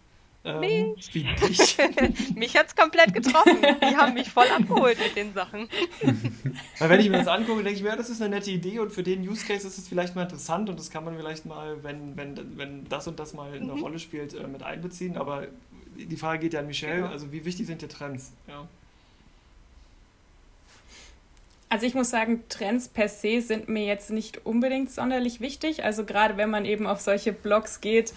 [0.46, 1.12] Ähm, mich.
[1.12, 1.76] Wie dich.
[2.36, 3.58] mich hat's komplett getroffen.
[3.62, 5.68] Die haben mich voll abgeholt mit den Sachen.
[6.78, 8.78] Weil wenn ich mir das angucke, denke ich mir, ja, das ist eine nette Idee
[8.78, 11.46] und für den Use Case ist es vielleicht mal interessant und das kann man vielleicht
[11.46, 13.82] mal, wenn, wenn, wenn das und das mal eine mhm.
[13.82, 15.16] Rolle spielt, äh, mit einbeziehen.
[15.16, 15.48] Aber
[15.96, 17.08] die Frage geht ja an Michelle, genau.
[17.08, 18.32] also wie wichtig sind die Trends?
[18.46, 18.68] Ja.
[21.68, 25.82] Also ich muss sagen, Trends per se sind mir jetzt nicht unbedingt sonderlich wichtig.
[25.82, 28.12] Also gerade wenn man eben auf solche Blogs geht,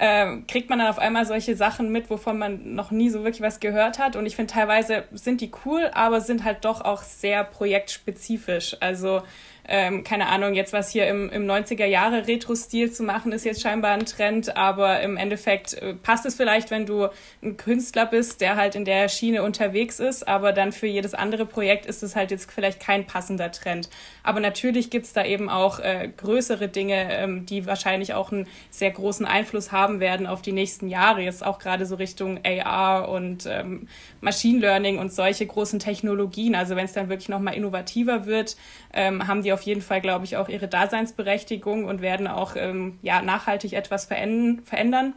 [0.00, 3.42] äh, kriegt man dann auf einmal solche Sachen mit, wovon man noch nie so wirklich
[3.42, 4.16] was gehört hat.
[4.16, 8.78] Und ich finde, teilweise sind die cool, aber sind halt doch auch sehr projektspezifisch.
[8.80, 9.20] Also
[9.68, 13.60] ähm, keine Ahnung, jetzt was hier im, im 90er Jahre Retro-Stil zu machen, ist jetzt
[13.60, 17.08] scheinbar ein Trend, aber im Endeffekt äh, passt es vielleicht, wenn du
[17.42, 21.46] ein Künstler bist, der halt in der Schiene unterwegs ist, aber dann für jedes andere
[21.46, 23.90] Projekt ist es halt jetzt vielleicht kein passender Trend.
[24.22, 28.90] Aber natürlich gibt's da eben auch äh, größere Dinge, ähm, die wahrscheinlich auch einen sehr
[28.90, 33.46] großen Einfluss haben werden auf die nächsten Jahre, jetzt auch gerade so Richtung AR und
[33.46, 33.88] ähm,
[34.20, 36.54] Machine Learning und solche großen Technologien.
[36.54, 38.56] Also wenn es dann wirklich nochmal innovativer wird,
[38.92, 42.98] ähm, haben die auf jeden Fall, glaube ich, auch ihre Daseinsberechtigung und werden auch ähm,
[43.02, 45.14] ja, nachhaltig etwas verändern.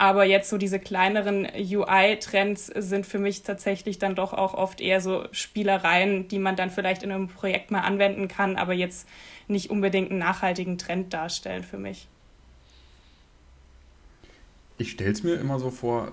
[0.00, 5.02] Aber jetzt so diese kleineren UI-Trends sind für mich tatsächlich dann doch auch oft eher
[5.02, 9.08] so Spielereien, die man dann vielleicht in einem Projekt mal anwenden kann, aber jetzt
[9.48, 12.08] nicht unbedingt einen nachhaltigen Trend darstellen für mich.
[14.78, 16.12] Ich stelle es mir immer so vor,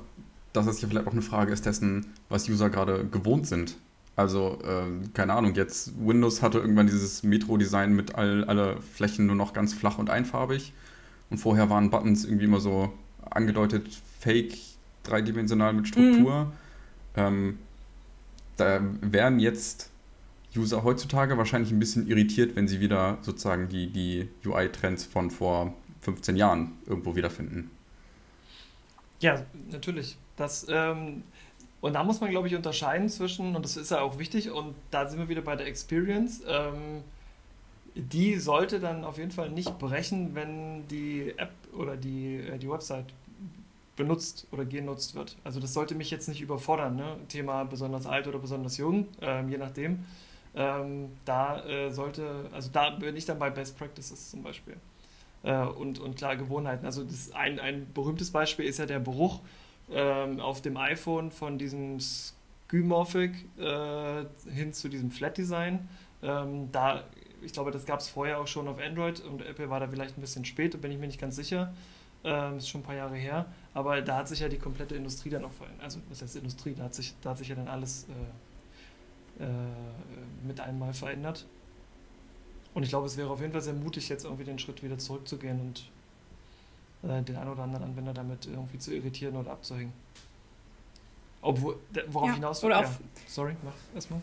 [0.54, 3.78] dass es ja vielleicht auch eine Frage ist dessen, was User gerade gewohnt sind.
[4.18, 9.36] Also, äh, keine Ahnung, jetzt Windows hatte irgendwann dieses Metro-Design mit all, alle Flächen nur
[9.36, 10.74] noch ganz flach und einfarbig.
[11.30, 12.92] Und vorher waren Buttons irgendwie immer so
[13.30, 13.88] angedeutet
[14.20, 14.58] fake,
[15.04, 16.46] dreidimensional mit Struktur.
[16.46, 16.52] Mhm.
[17.16, 17.60] Ähm,
[18.58, 19.92] da wären jetzt
[20.58, 25.74] User heutzutage wahrscheinlich ein bisschen irritiert, wenn sie wieder sozusagen die, die UI-Trends von vor
[26.02, 27.72] 15 Jahren irgendwo wiederfinden.
[29.20, 30.18] Ja, natürlich.
[30.36, 31.24] Das, ähm,
[31.82, 34.76] und da muss man, glaube ich, unterscheiden zwischen, und das ist ja auch wichtig, und
[34.92, 36.42] da sind wir wieder bei der Experience.
[36.48, 37.04] Ähm,
[37.96, 42.70] die sollte dann auf jeden Fall nicht brechen, wenn die App oder die, äh, die
[42.70, 43.08] Website
[43.96, 45.36] benutzt oder genutzt wird.
[45.44, 47.18] Also das sollte mich jetzt nicht überfordern, ne?
[47.28, 50.06] Thema besonders alt oder besonders jung, ähm, je nachdem.
[50.58, 54.76] Ähm, da äh, sollte, also da bin ich dann bei Best Practices zum Beispiel.
[55.44, 56.84] Äh, und, und klar Gewohnheiten.
[56.84, 59.42] Also das ein, ein berühmtes Beispiel ist ja der Bruch
[59.92, 65.88] ähm, auf dem iPhone von diesem Skymorphic äh, hin zu diesem Flat Design.
[66.24, 67.04] Ähm, da,
[67.44, 70.18] ich glaube, das gab es vorher auch schon auf Android und Apple war da vielleicht
[70.18, 71.72] ein bisschen spät, bin ich mir nicht ganz sicher.
[72.24, 73.46] Ähm, ist schon ein paar Jahre her.
[73.76, 75.84] Aber da hat sich ja die komplette Industrie dann auch verändert.
[75.84, 76.74] Also, was heißt Industrie?
[76.74, 78.14] Da hat sich, da hat sich ja dann alles äh,
[79.40, 81.46] äh, mit einmal verändert.
[82.74, 84.98] Und ich glaube, es wäre auf jeden Fall sehr mutig, jetzt irgendwie den Schritt wieder
[84.98, 85.90] zurückzugehen und
[87.10, 89.94] äh, den einen oder anderen Anwender damit irgendwie zu irritieren oder abzuhängen.
[91.42, 92.98] Obwohl, worauf ja, hinaus oder ja.
[93.28, 94.22] Sorry, mach erstmal.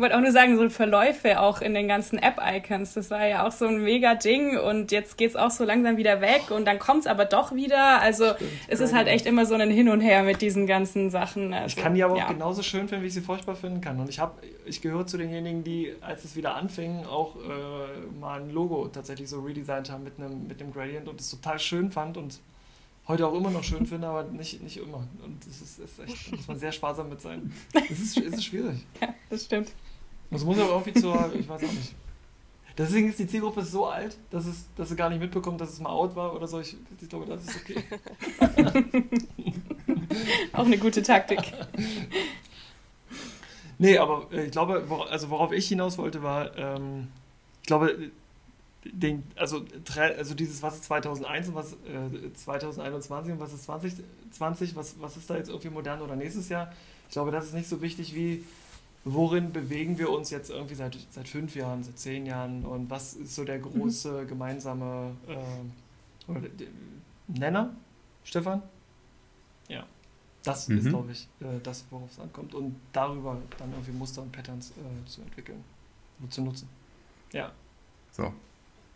[0.00, 3.46] Ich wollte auch nur sagen, so Verläufe auch in den ganzen App-Icons, das war ja
[3.46, 6.64] auch so ein mega Ding und jetzt geht es auch so langsam wieder weg und
[6.64, 8.00] dann kommt es aber doch wieder.
[8.00, 11.10] Also Stimmt, es ist halt echt immer so ein Hin und Her mit diesen ganzen
[11.10, 11.52] Sachen.
[11.52, 12.24] Also, ich kann die aber ja.
[12.24, 14.00] auch genauso schön finden, wie ich sie furchtbar finden kann.
[14.00, 18.40] Und ich habe, ich gehöre zu denjenigen, die, als es wieder anfing, auch äh, mal
[18.40, 21.90] ein Logo tatsächlich so redesigned haben mit einem, mit einem Gradient und es total schön
[21.90, 22.40] fand und
[23.06, 25.06] heute auch immer noch schön finde, aber nicht, nicht immer.
[25.22, 27.52] Und das ist, ist echt, da muss man sehr sparsam mit sein.
[27.74, 28.78] Es ist, es ist schwierig.
[29.02, 29.72] Ja, das stimmt.
[30.30, 31.94] Das muss aber irgendwie zur, ich weiß auch nicht.
[32.78, 35.80] Deswegen ist die Zielgruppe so alt, dass, es, dass sie gar nicht mitbekommt, dass es
[35.80, 36.60] mal out war oder so.
[36.60, 37.84] Ich, ich glaube, das ist okay.
[40.52, 41.40] auch eine gute Taktik.
[43.78, 47.08] nee, aber äh, ich glaube, also worauf ich hinaus wollte, war, ähm,
[47.60, 48.10] ich glaube,
[48.84, 49.64] den, also,
[50.16, 55.16] also dieses, was ist 2001 und was äh, 2021 und was ist 2020, was, was
[55.16, 56.72] ist da jetzt irgendwie modern oder nächstes Jahr?
[57.08, 58.44] Ich glaube, das ist nicht so wichtig wie,
[59.04, 63.14] worin bewegen wir uns jetzt irgendwie seit, seit fünf Jahren, seit zehn Jahren und was
[63.14, 63.62] ist so der mhm.
[63.62, 66.42] große gemeinsame äh, oder,
[67.28, 67.74] Nenner,
[68.24, 68.62] Stefan?
[69.68, 69.86] Ja,
[70.42, 70.78] das mhm.
[70.78, 74.70] ist, glaube ich, äh, das, worauf es ankommt und darüber dann irgendwie Muster und Patterns
[74.70, 75.64] äh, zu entwickeln
[76.20, 76.68] und zu nutzen.
[77.32, 77.52] Ja.
[78.12, 78.32] So,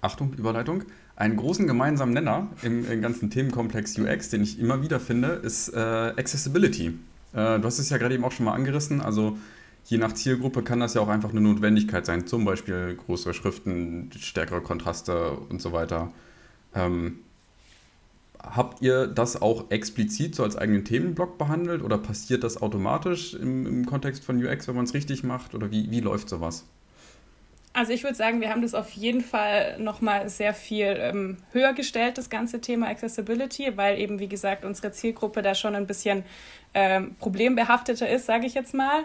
[0.00, 0.84] Achtung, Überleitung.
[1.16, 5.68] Einen großen gemeinsamen Nenner im, im ganzen Themenkomplex UX, den ich immer wieder finde, ist
[5.68, 6.98] äh, Accessibility.
[7.32, 9.00] Äh, du hast es ja gerade eben auch schon mal angerissen.
[9.00, 9.38] Also
[9.84, 14.10] je nach Zielgruppe kann das ja auch einfach eine Notwendigkeit sein, zum Beispiel größere Schriften,
[14.18, 16.12] stärkere Kontraste und so weiter.
[16.74, 17.20] Ähm,
[18.38, 23.66] habt ihr das auch explizit so als eigenen Themenblock behandelt oder passiert das automatisch im,
[23.66, 25.54] im Kontext von UX, wenn man es richtig macht?
[25.54, 26.64] Oder wie, wie läuft sowas?
[27.76, 31.72] Also ich würde sagen, wir haben das auf jeden Fall nochmal sehr viel ähm, höher
[31.72, 36.22] gestellt, das ganze Thema Accessibility, weil eben, wie gesagt, unsere Zielgruppe da schon ein bisschen
[36.72, 39.02] ähm, problembehafteter ist, sage ich jetzt mal.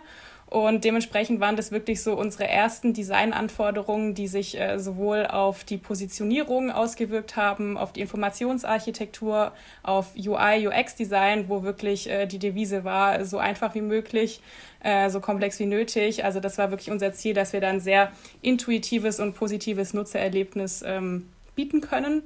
[0.49, 5.77] Und dementsprechend waren das wirklich so unsere ersten Designanforderungen, die sich äh, sowohl auf die
[5.77, 9.51] Positionierung ausgewirkt haben, auf die Informationsarchitektur,
[9.83, 14.41] auf UI, UX-Design, wo wirklich äh, die Devise war, so einfach wie möglich,
[14.79, 16.25] äh, so komplex wie nötig.
[16.25, 21.29] Also das war wirklich unser Ziel, dass wir dann sehr intuitives und positives Nutzererlebnis ähm,
[21.53, 22.23] bieten können.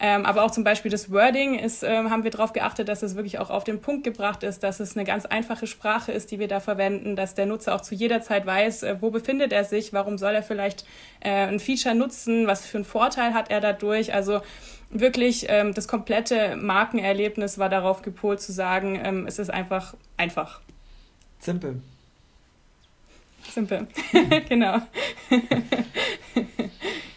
[0.00, 3.14] Ähm, aber auch zum Beispiel das Wording ist, äh, haben wir darauf geachtet, dass es
[3.14, 6.40] wirklich auch auf den Punkt gebracht ist, dass es eine ganz einfache Sprache ist, die
[6.40, 9.64] wir da verwenden, dass der Nutzer auch zu jeder Zeit weiß, äh, wo befindet er
[9.64, 10.84] sich, warum soll er vielleicht
[11.20, 14.12] äh, ein Feature nutzen, was für einen Vorteil hat er dadurch.
[14.12, 14.40] Also
[14.90, 20.60] wirklich ähm, das komplette Markenerlebnis war darauf gepolt zu sagen, ähm, es ist einfach einfach.
[21.38, 21.80] Simpel.
[23.52, 23.86] Simpel,
[24.48, 24.78] genau.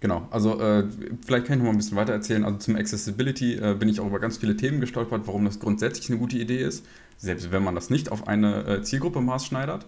[0.00, 0.84] Genau, also äh,
[1.26, 2.44] vielleicht kann ich noch mal ein bisschen weiter erzählen.
[2.44, 6.08] Also zum Accessibility äh, bin ich auch über ganz viele Themen gestolpert, warum das grundsätzlich
[6.08, 9.86] eine gute Idee ist, selbst wenn man das nicht auf eine äh, Zielgruppe maßschneidert.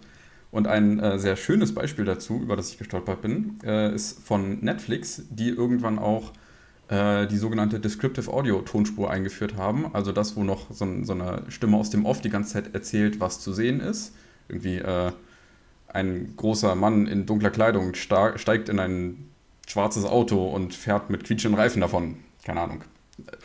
[0.51, 4.59] Und ein äh, sehr schönes Beispiel dazu, über das ich gestolpert bin, äh, ist von
[4.65, 6.33] Netflix, die irgendwann auch
[6.89, 9.95] äh, die sogenannte Descriptive Audio Tonspur eingeführt haben.
[9.95, 13.21] Also das, wo noch so, so, eine Stimme aus dem Off die ganze Zeit erzählt,
[13.21, 14.13] was zu sehen ist.
[14.49, 14.83] Irgendwie
[15.87, 19.30] ein großer Mann in dunkler Kleidung steigt in ein
[19.71, 22.17] schwarzes Auto und fährt mit quietschenden Reifen davon.
[22.45, 22.83] Keine Ahnung.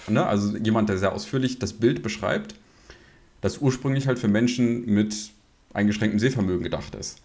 [0.07, 0.25] Ne?
[0.25, 2.55] Also jemand, der sehr ausführlich das Bild beschreibt,
[3.41, 5.31] das ursprünglich halt für Menschen mit
[5.73, 7.21] eingeschränktem Sehvermögen gedacht ist.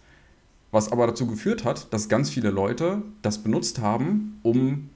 [0.69, 4.89] Was aber dazu geführt hat, dass ganz viele Leute das benutzt haben, um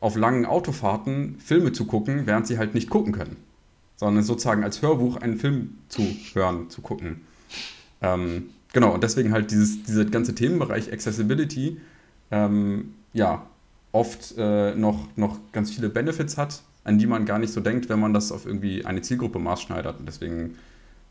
[0.00, 3.36] auf langen Autofahrten Filme zu gucken, während sie halt nicht gucken können.
[3.96, 6.02] Sondern sozusagen als Hörbuch einen Film zu
[6.34, 7.22] hören, zu gucken.
[8.02, 11.80] Ähm, genau, und deswegen halt dieses, dieser ganze Themenbereich Accessibility
[12.30, 13.46] ähm, ja,
[13.92, 17.88] oft äh, noch, noch ganz viele Benefits hat, an die man gar nicht so denkt,
[17.88, 19.98] wenn man das auf irgendwie eine Zielgruppe maßschneidert.
[19.98, 20.56] Und deswegen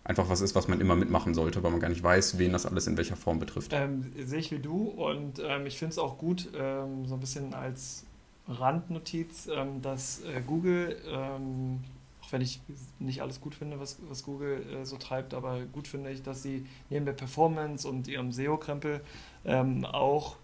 [0.04, 2.68] einfach was ist, was man immer mitmachen sollte, weil man gar nicht weiß, wen das
[2.68, 3.72] alles in welcher Form betrifft.
[3.74, 7.20] Ähm, sehe ich wie du und ähm, ich finde es auch gut, ähm, so ein
[7.20, 8.06] bisschen als
[8.48, 11.80] Randnotiz, ähm, dass äh, Google, ähm,
[12.22, 12.62] auch wenn ich
[13.00, 16.44] nicht alles gut finde, was, was Google äh, so treibt, aber gut finde ich, dass
[16.44, 19.02] sie neben der Performance und ihrem SEO-Krempel
[19.44, 20.36] ähm, auch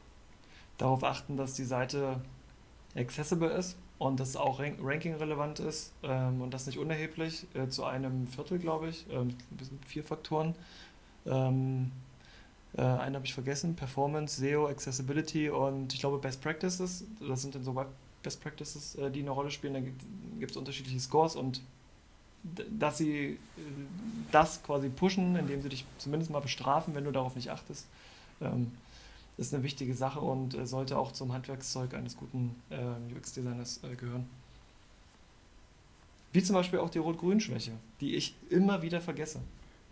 [0.82, 2.20] darauf achten, dass die Seite
[2.96, 7.86] accessible ist und das auch rank ranking-relevant ist ähm, und das nicht unerheblich, äh, zu
[7.86, 9.36] einem Viertel, glaube ich, ähm,
[9.86, 10.56] vier Faktoren.
[11.26, 11.91] Ähm,
[12.76, 17.54] äh, einen habe ich vergessen, Performance, SEO, Accessibility und ich glaube Best Practices, das sind
[17.54, 17.86] dann so
[18.24, 19.82] Best Practices, äh, die eine Rolle spielen, da
[20.39, 21.62] gibt es unterschiedliche Scores und
[22.80, 23.38] dass sie äh,
[24.32, 27.86] das quasi pushen, indem sie dich zumindest mal bestrafen, wenn du darauf nicht achtest.
[28.41, 28.72] Ähm,
[29.38, 33.96] ist eine wichtige Sache und äh, sollte auch zum Handwerkszeug eines guten äh, UX-Designers äh,
[33.96, 34.28] gehören.
[36.34, 39.41] Wie zum Beispiel auch die Rot-Grün-Schwäche, die ich immer wieder vergesse.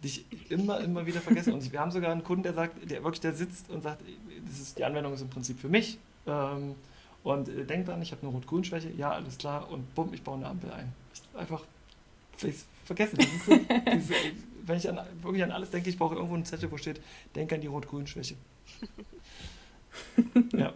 [0.04, 1.54] Die ich immer, immer wieder vergesse.
[1.54, 4.02] Und wir haben sogar einen Kunden, der sagt, der wirklich da sitzt und sagt,
[4.46, 5.98] das ist, die Anwendung ist im Prinzip für mich.
[6.26, 6.76] Ähm,
[7.24, 10.38] und äh, denkt dran, ich habe eine Rot-Grün-Schwäche, ja, alles klar, und bumm, ich baue
[10.38, 10.94] eine Ampel ein.
[11.14, 11.64] Ich einfach
[12.48, 13.18] ich vergesse.
[13.18, 13.56] Das ist so,
[13.94, 14.14] diese,
[14.70, 17.02] wenn ich an, wirklich an alles denke, ich brauche irgendwo einen Zettel, wo steht,
[17.36, 18.36] denke an die Rot-Grün-Schwäche
[20.54, 20.74] ja.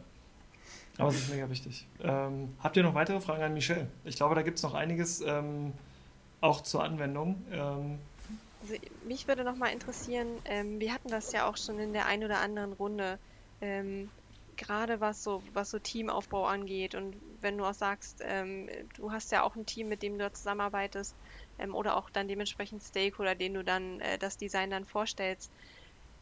[0.97, 1.88] Aber es ist mega wichtig.
[2.01, 3.88] Ähm, habt ihr noch weitere Fragen an Michelle?
[4.03, 5.73] Ich glaube, da gibt es noch einiges ähm,
[6.41, 7.43] auch zur Anwendung.
[7.51, 7.99] Ähm,
[8.62, 8.75] also,
[9.08, 12.23] mich würde noch mal interessieren, ähm, wir hatten das ja auch schon in der einen
[12.23, 13.17] oder anderen Runde,
[13.62, 14.10] ähm,
[14.56, 19.32] gerade was so, was so Teamaufbau angeht und wenn du auch sagst, ähm, du hast
[19.32, 21.15] ja auch ein Team, mit dem du zusammenarbeitest
[21.74, 25.52] oder auch dann dementsprechend Stakeholder, denen du dann äh, das Design dann vorstellst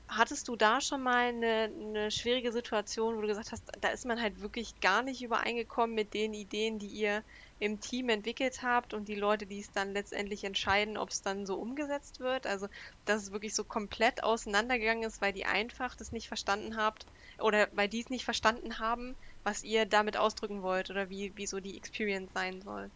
[0.08, 4.06] hattest du da schon mal eine, eine schwierige Situation, wo du gesagt hast, da ist
[4.06, 7.24] man halt wirklich gar nicht übereingekommen mit den Ideen, die ihr
[7.60, 11.46] im Team entwickelt habt und die Leute, die es dann letztendlich entscheiden, ob es dann
[11.46, 12.46] so umgesetzt wird?
[12.46, 12.68] Also,
[13.06, 17.06] dass es wirklich so komplett auseinandergegangen ist, weil die einfach das nicht verstanden habt
[17.40, 21.48] oder weil die es nicht verstanden haben, was ihr damit ausdrücken wollt oder wie, wie
[21.48, 22.92] so die Experience sein soll?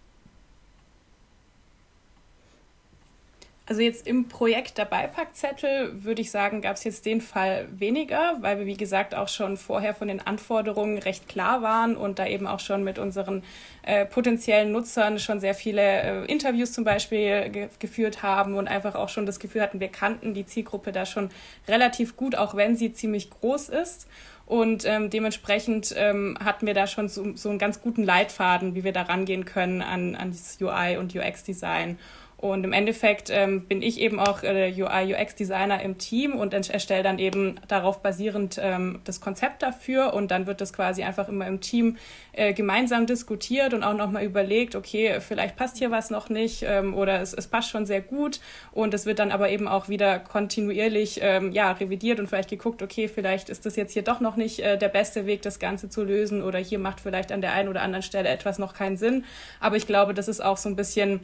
[3.67, 8.37] Also jetzt im Projekt der Beipackzettel würde ich sagen, gab es jetzt den Fall weniger,
[8.41, 12.27] weil wir, wie gesagt, auch schon vorher von den Anforderungen recht klar waren und da
[12.27, 13.41] eben auch schon mit unseren
[13.81, 18.93] äh, potenziellen Nutzern schon sehr viele äh, Interviews zum Beispiel ge geführt haben und einfach
[18.93, 21.31] auch schon das Gefühl hatten, wir kannten die Zielgruppe da schon
[21.67, 24.07] relativ gut, auch wenn sie ziemlich groß ist.
[24.45, 28.83] Und ähm, dementsprechend ähm, hatten wir da schon so, so einen ganz guten Leitfaden, wie
[28.83, 31.97] wir da rangehen können an, an das UI und UX-Design.
[32.37, 37.17] Und im Endeffekt ähm, bin ich eben auch äh, UI-UX-Designer im Team und erstelle dann
[37.17, 40.13] eben darauf basierend ähm, das Konzept dafür.
[40.13, 41.97] Und dann wird das quasi einfach immer im Team
[42.33, 46.93] äh, gemeinsam diskutiert und auch nochmal überlegt, okay, vielleicht passt hier was noch nicht ähm,
[46.93, 48.41] oder es, es passt schon sehr gut.
[48.73, 52.81] Und es wird dann aber eben auch wieder kontinuierlich ähm, ja, revidiert und vielleicht geguckt,
[52.81, 55.89] okay, vielleicht ist das jetzt hier doch noch nicht äh, der beste Weg, das Ganze
[55.89, 58.97] zu lösen oder hier macht vielleicht an der einen oder anderen Stelle etwas noch keinen
[58.97, 59.23] Sinn.
[59.61, 61.21] Aber ich glaube, das ist auch so ein bisschen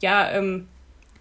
[0.00, 0.68] ja, ähm,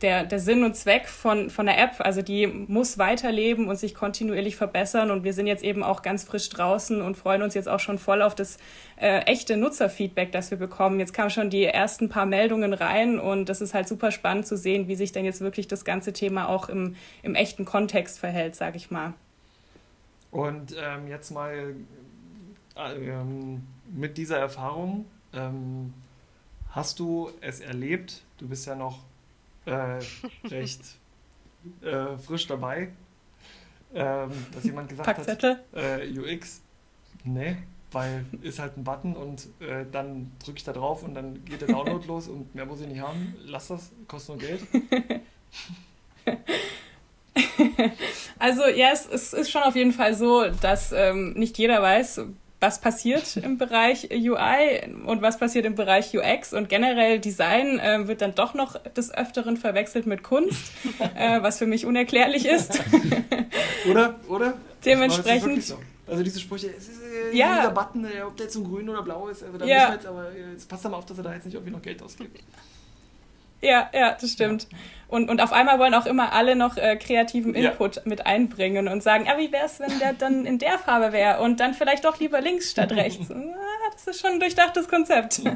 [0.02, 1.96] der, der Sinn und Zweck von, von der App.
[2.00, 5.12] Also die muss weiterleben und sich kontinuierlich verbessern.
[5.12, 7.98] Und wir sind jetzt eben auch ganz frisch draußen und freuen uns jetzt auch schon
[7.98, 8.58] voll auf das
[8.98, 11.00] äh, echte Nutzerfeedback, das wir bekommen.
[11.00, 14.58] Jetzt kamen schon die ersten paar Meldungen rein und das ist halt super spannend zu
[14.58, 18.56] sehen, wie sich denn jetzt wirklich das ganze Thema auch im, im echten Kontext verhält,
[18.56, 19.14] sage ich mal.
[20.32, 21.74] Und ähm, jetzt mal
[22.76, 23.64] äh, ähm,
[23.94, 25.94] mit dieser Erfahrung, ähm,
[26.76, 28.22] hast du es erlebt?
[28.38, 29.00] Du bist ja noch
[29.66, 30.00] äh,
[30.48, 30.82] recht
[31.82, 32.90] äh, frisch dabei,
[33.94, 35.64] ähm, dass jemand gesagt Packzettel?
[35.74, 36.62] hat, äh, UX,
[37.24, 37.58] nee,
[37.92, 41.62] weil ist halt ein Button und äh, dann drücke ich da drauf und dann geht
[41.62, 43.36] der Download los und mehr muss ich nicht haben.
[43.46, 44.62] Lass das, kostet nur Geld.
[48.38, 52.22] Also ja, es, es, ist schon auf jeden Fall so, dass ähm, nicht jeder weiß,
[52.60, 58.08] was passiert im Bereich UI und was passiert im Bereich UX und generell Design äh,
[58.08, 60.72] wird dann doch noch des Öfteren verwechselt mit Kunst,
[61.16, 62.82] äh, was für mich unerklärlich ist.
[63.90, 64.16] oder?
[64.28, 64.54] Oder?
[64.84, 65.64] Dementsprechend.
[65.64, 65.80] So.
[66.08, 67.58] Also diese Sprüche, es ist, äh, ja.
[67.58, 69.94] dieser Button, äh, ob der jetzt so grün oder blau ist, also da ja.
[69.94, 71.82] jetzt, aber äh, jetzt passt da mal auf, dass er da jetzt nicht irgendwie noch
[71.82, 72.40] Geld ausgibt.
[73.66, 74.68] Ja, ja, das stimmt.
[74.72, 74.78] Ja.
[75.08, 78.02] Und, und auf einmal wollen auch immer alle noch äh, kreativen Input ja.
[78.06, 81.42] mit einbringen und sagen, ja, wie wäre es, wenn der dann in der Farbe wäre
[81.42, 83.30] und dann vielleicht doch lieber links statt rechts.
[83.32, 85.42] ah, das ist schon ein durchdachtes Konzept.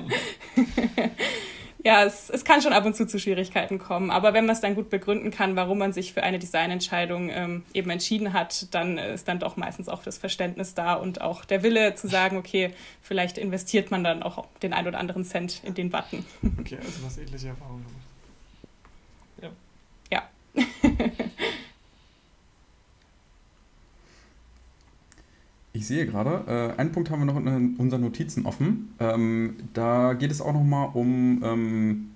[1.84, 4.62] ja, es, es kann schon ab und zu zu Schwierigkeiten kommen, aber wenn man es
[4.62, 8.98] dann gut begründen kann, warum man sich für eine Designentscheidung ähm, eben entschieden hat, dann
[8.98, 12.74] ist dann doch meistens auch das Verständnis da und auch der Wille zu sagen, okay,
[13.02, 16.26] vielleicht investiert man dann auch den ein oder anderen Cent in den Button.
[16.60, 18.10] Okay, also was ähnliche Erfahrungen gemacht.
[25.80, 26.44] ich sehe gerade,
[26.76, 28.94] äh, einen Punkt haben wir noch in unseren Notizen offen.
[29.00, 32.12] Ähm, da geht es auch nochmal um ähm,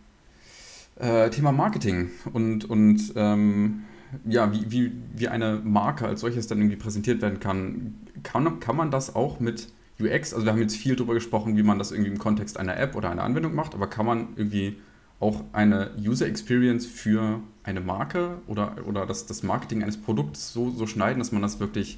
[1.00, 3.84] äh, Thema Marketing und, und ähm,
[4.26, 7.96] ja, wie, wie, wie eine Marke als solches dann irgendwie präsentiert werden kann.
[8.22, 8.60] kann.
[8.60, 11.80] Kann man das auch mit UX, also wir haben jetzt viel darüber gesprochen, wie man
[11.80, 14.76] das irgendwie im Kontext einer App oder einer Anwendung macht, aber kann man irgendwie
[15.22, 20.70] auch eine User Experience für eine Marke oder, oder das, das Marketing eines Produkts so,
[20.70, 21.98] so schneiden, dass man das wirklich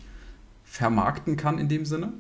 [0.66, 2.14] vermarkten kann in dem Sinne?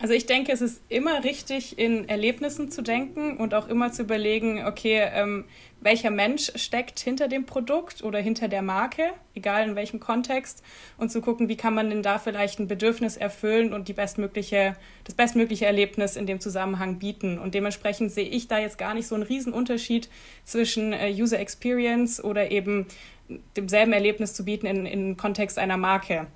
[0.00, 4.02] Also ich denke, es ist immer richtig, in Erlebnissen zu denken und auch immer zu
[4.02, 5.44] überlegen, okay, ähm,
[5.80, 9.02] welcher Mensch steckt hinter dem Produkt oder hinter der Marke,
[9.34, 10.62] egal in welchem Kontext,
[10.98, 14.76] und zu gucken, wie kann man denn da vielleicht ein Bedürfnis erfüllen und die bestmögliche,
[15.02, 17.36] das bestmögliche Erlebnis in dem Zusammenhang bieten.
[17.36, 20.08] Und dementsprechend sehe ich da jetzt gar nicht so einen Riesenunterschied
[20.44, 22.86] zwischen äh, User Experience oder eben
[23.56, 26.28] demselben Erlebnis zu bieten in, in Kontext einer Marke.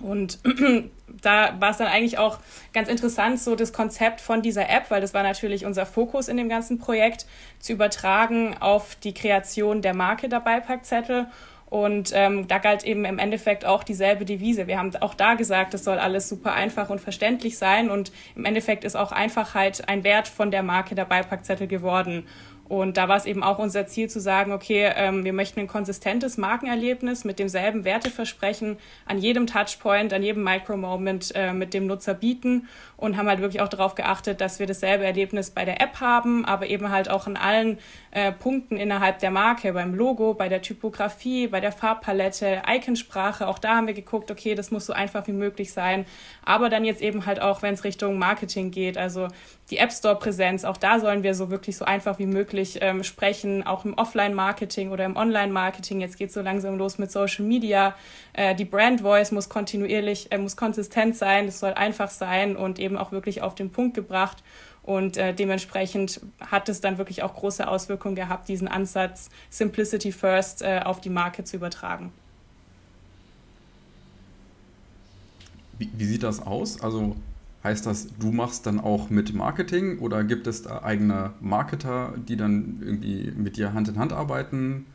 [0.00, 0.38] Und
[1.22, 2.38] da war es dann eigentlich auch
[2.72, 6.36] ganz interessant, so das Konzept von dieser App, weil das war natürlich unser Fokus in
[6.36, 7.26] dem ganzen Projekt,
[7.58, 11.26] zu übertragen auf die Kreation der Marke der Beipackzettel.
[11.70, 14.66] Und ähm, da galt eben im Endeffekt auch dieselbe Devise.
[14.66, 17.90] Wir haben auch da gesagt, es soll alles super einfach und verständlich sein.
[17.90, 22.26] Und im Endeffekt ist auch Einfachheit ein Wert von der Marke der Beipackzettel geworden.
[22.70, 25.66] Und da war es eben auch unser Ziel zu sagen, okay, ähm, wir möchten ein
[25.66, 32.14] konsistentes Markenerlebnis mit demselben Werteversprechen an jedem Touchpoint, an jedem Micro-Moment äh, mit dem Nutzer
[32.14, 35.98] bieten und haben halt wirklich auch darauf geachtet, dass wir dasselbe Erlebnis bei der App
[35.98, 37.78] haben, aber eben halt auch in allen
[38.12, 43.46] äh, Punkten innerhalb der Marke, beim Logo, bei der Typografie, bei der Farbpalette, Iconsprache.
[43.46, 46.06] Auch da haben wir geguckt, okay, das muss so einfach wie möglich sein.
[46.44, 49.28] Aber dann jetzt eben halt auch, wenn es Richtung Marketing geht, also
[49.70, 53.64] die App Store-Präsenz, auch da sollen wir so wirklich so einfach wie möglich ähm, sprechen,
[53.64, 56.00] auch im Offline-Marketing oder im Online-Marketing.
[56.00, 57.94] Jetzt geht es so langsam los mit Social Media.
[58.32, 62.80] Äh, die Brand Voice muss kontinuierlich, äh, muss konsistent sein, es soll einfach sein und
[62.80, 64.38] eben auch wirklich auf den Punkt gebracht.
[64.82, 70.62] Und äh, dementsprechend hat es dann wirklich auch große Auswirkungen gehabt, diesen Ansatz Simplicity First
[70.62, 72.12] äh, auf die Marke zu übertragen.
[75.78, 76.80] Wie, wie sieht das aus?
[76.80, 77.16] Also
[77.62, 82.36] Heißt das, du machst dann auch mit Marketing oder gibt es da eigene Marketer, die
[82.36, 84.86] dann irgendwie mit dir Hand in Hand arbeiten?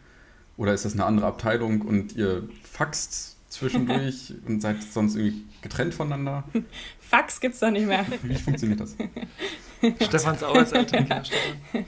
[0.58, 5.94] Oder ist das eine andere Abteilung und ihr faxt zwischendurch und seid sonst irgendwie getrennt
[5.94, 6.44] voneinander?
[7.00, 8.06] Fax gibt's doch nicht mehr.
[8.24, 8.96] Wie funktioniert das?
[10.08, 11.86] Stefans Arbeitsalltag, ja, Stefan.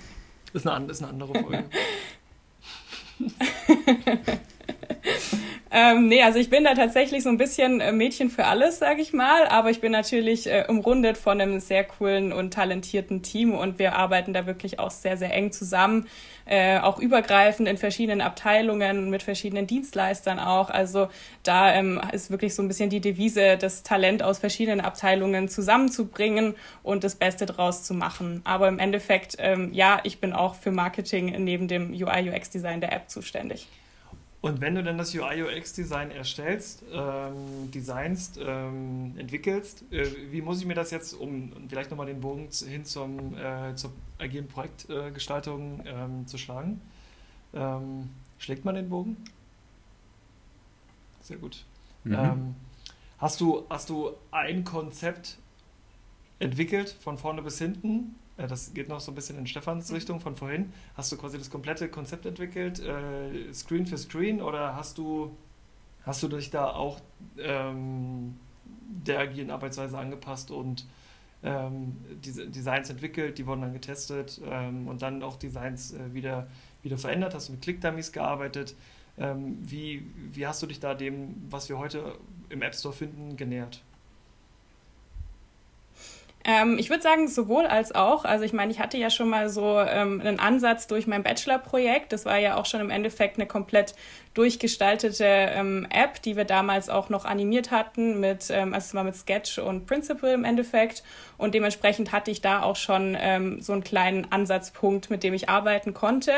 [0.53, 1.65] Ist eine, ist eine andere Folge.
[5.69, 9.01] Ähm, nee, also ich bin da tatsächlich so ein bisschen äh, Mädchen für alles, sage
[9.01, 13.53] ich mal, aber ich bin natürlich äh, umrundet von einem sehr coolen und talentierten Team
[13.53, 16.07] und wir arbeiten da wirklich auch sehr, sehr eng zusammen,
[16.47, 20.69] äh, auch übergreifend in verschiedenen Abteilungen mit verschiedenen Dienstleistern auch.
[20.69, 21.09] Also
[21.43, 26.55] da ähm, ist wirklich so ein bisschen die Devise, das Talent aus verschiedenen Abteilungen zusammenzubringen
[26.83, 28.41] und das Beste draus zu machen.
[28.43, 33.09] Aber im Endeffekt, ähm, ja, ich bin auch für Marketing neben dem UI-UX-Design der App
[33.09, 33.67] zuständig.
[34.39, 40.67] Und wenn du dann das UI-UX-Design erstellst, ähm, designst, ähm, entwickelst, äh, wie muss ich
[40.67, 45.89] mir das jetzt, um vielleicht nochmal den Bogen hin zum, äh, zur agilen Projektgestaltung äh,
[45.89, 46.81] ähm, zu schlagen,
[47.53, 49.17] ähm, schlägt man den Bogen?
[51.21, 51.65] Sehr gut.
[52.03, 52.13] Mhm.
[52.13, 52.55] Ähm,
[53.17, 55.39] hast, du, hast du ein Konzept
[56.39, 58.15] entwickelt, von vorne bis hinten,
[58.45, 60.71] das geht noch so ein bisschen in Stefans Richtung von vorhin.
[60.95, 65.35] Hast du quasi das komplette Konzept entwickelt, äh, Screen für Screen, oder hast du,
[66.03, 66.99] hast du dich da auch
[67.39, 68.37] ähm,
[69.05, 70.85] der agilen Arbeitsweise angepasst und
[71.43, 76.47] ähm, diese Designs entwickelt, die wurden dann getestet ähm, und dann auch Designs äh, wieder,
[76.83, 77.33] wieder verändert?
[77.33, 78.75] Hast du mit Click-Dummies gearbeitet?
[79.17, 82.15] Ähm, wie, wie hast du dich da dem, was wir heute
[82.49, 83.83] im App Store finden, genähert?
[86.49, 88.23] Ähm, ich würde sagen, sowohl als auch.
[88.23, 92.13] Also ich meine, ich hatte ja schon mal so ähm, einen Ansatz durch mein Bachelor-Projekt.
[92.13, 93.95] Das war ja auch schon im Endeffekt eine komplett
[94.33, 99.03] durchgestaltete ähm, App, die wir damals auch noch animiert hatten mit, ähm, also es war
[99.03, 101.03] mit Sketch und Principle im Endeffekt.
[101.37, 105.49] Und dementsprechend hatte ich da auch schon ähm, so einen kleinen Ansatzpunkt, mit dem ich
[105.49, 106.31] arbeiten konnte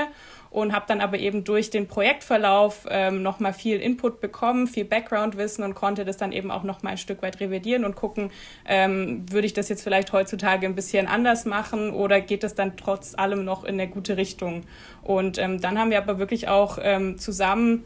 [0.49, 5.63] und habe dann aber eben durch den Projektverlauf ähm, nochmal viel Input bekommen, viel Background-Wissen
[5.63, 8.31] und konnte das dann eben auch nochmal ein Stück weit revidieren und gucken,
[8.67, 12.77] ähm, würde ich das jetzt vielleicht heutzutage ein bisschen anders machen oder geht das dann
[12.77, 14.63] trotz allem noch in eine gute Richtung?
[15.03, 17.83] Und ähm, dann haben wir aber wirklich auch ähm, zusammen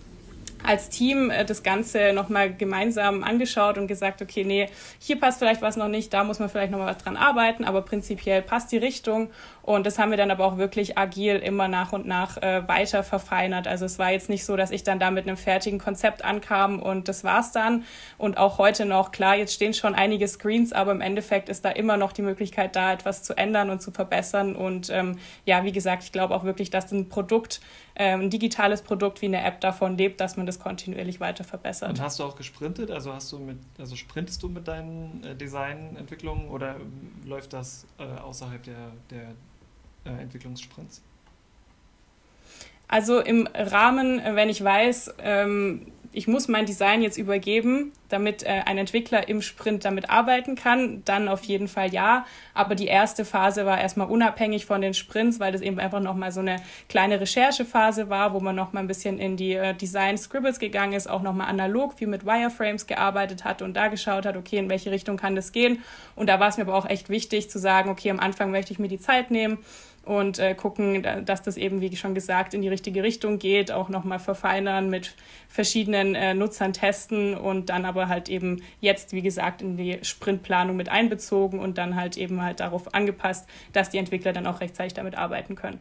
[0.66, 5.61] als Team äh, das Ganze nochmal gemeinsam angeschaut und gesagt, okay, nee, hier passt vielleicht
[5.61, 8.78] was noch nicht, da muss man vielleicht nochmal was dran arbeiten, aber prinzipiell passt die
[8.78, 9.30] Richtung.
[9.64, 13.01] Und das haben wir dann aber auch wirklich agil immer nach und nach äh, weiter
[13.01, 13.66] verfeinert.
[13.66, 16.82] Also es war jetzt nicht so, dass ich dann da mit einem fertigen Konzept ankam
[16.82, 17.86] und das war's dann.
[18.18, 21.70] Und auch heute noch, klar, jetzt stehen schon einige Screens, aber im Endeffekt ist da
[21.70, 24.53] immer noch die Möglichkeit, da etwas zu ändern und zu verbessern.
[24.53, 27.61] Und ähm, ja, wie gesagt, ich glaube auch wirklich, dass ein Produkt,
[27.96, 31.89] ein digitales Produkt wie eine App davon lebt, dass man das kontinuierlich weiter verbessert.
[31.89, 32.89] Und hast du auch gesprintet?
[32.89, 36.78] Also hast du mit, also sprintest du mit deinen äh, Designentwicklungen oder
[37.26, 41.02] läuft das äh, außerhalb der, der äh, Entwicklungssprints?
[42.88, 48.61] Also im Rahmen, wenn ich weiß, ähm, ich muss mein Design jetzt übergeben, damit äh,
[48.66, 52.26] ein Entwickler im Sprint damit arbeiten kann, dann auf jeden Fall ja.
[52.53, 56.32] Aber die erste Phase war erstmal unabhängig von den Sprints, weil das eben einfach nochmal
[56.32, 56.57] so eine
[56.89, 61.09] kleine Recherchephase war, wo man nochmal ein bisschen in die äh, Design Scribbles gegangen ist,
[61.09, 64.91] auch nochmal analog viel mit Wireframes gearbeitet hat und da geschaut hat, okay, in welche
[64.91, 65.82] Richtung kann das gehen.
[66.16, 68.72] Und da war es mir aber auch echt wichtig zu sagen, okay, am Anfang möchte
[68.72, 69.57] ich mir die Zeit nehmen
[70.04, 73.89] und äh, gucken, dass das eben, wie schon gesagt, in die richtige Richtung geht, auch
[73.89, 75.16] nochmal verfeinern, mit
[75.47, 80.76] verschiedenen äh, Nutzern testen und dann aber halt eben jetzt, wie gesagt, in die Sprintplanung
[80.76, 84.93] mit einbezogen und dann halt eben halt darauf angepasst, dass die Entwickler dann auch rechtzeitig
[84.93, 85.80] damit arbeiten können.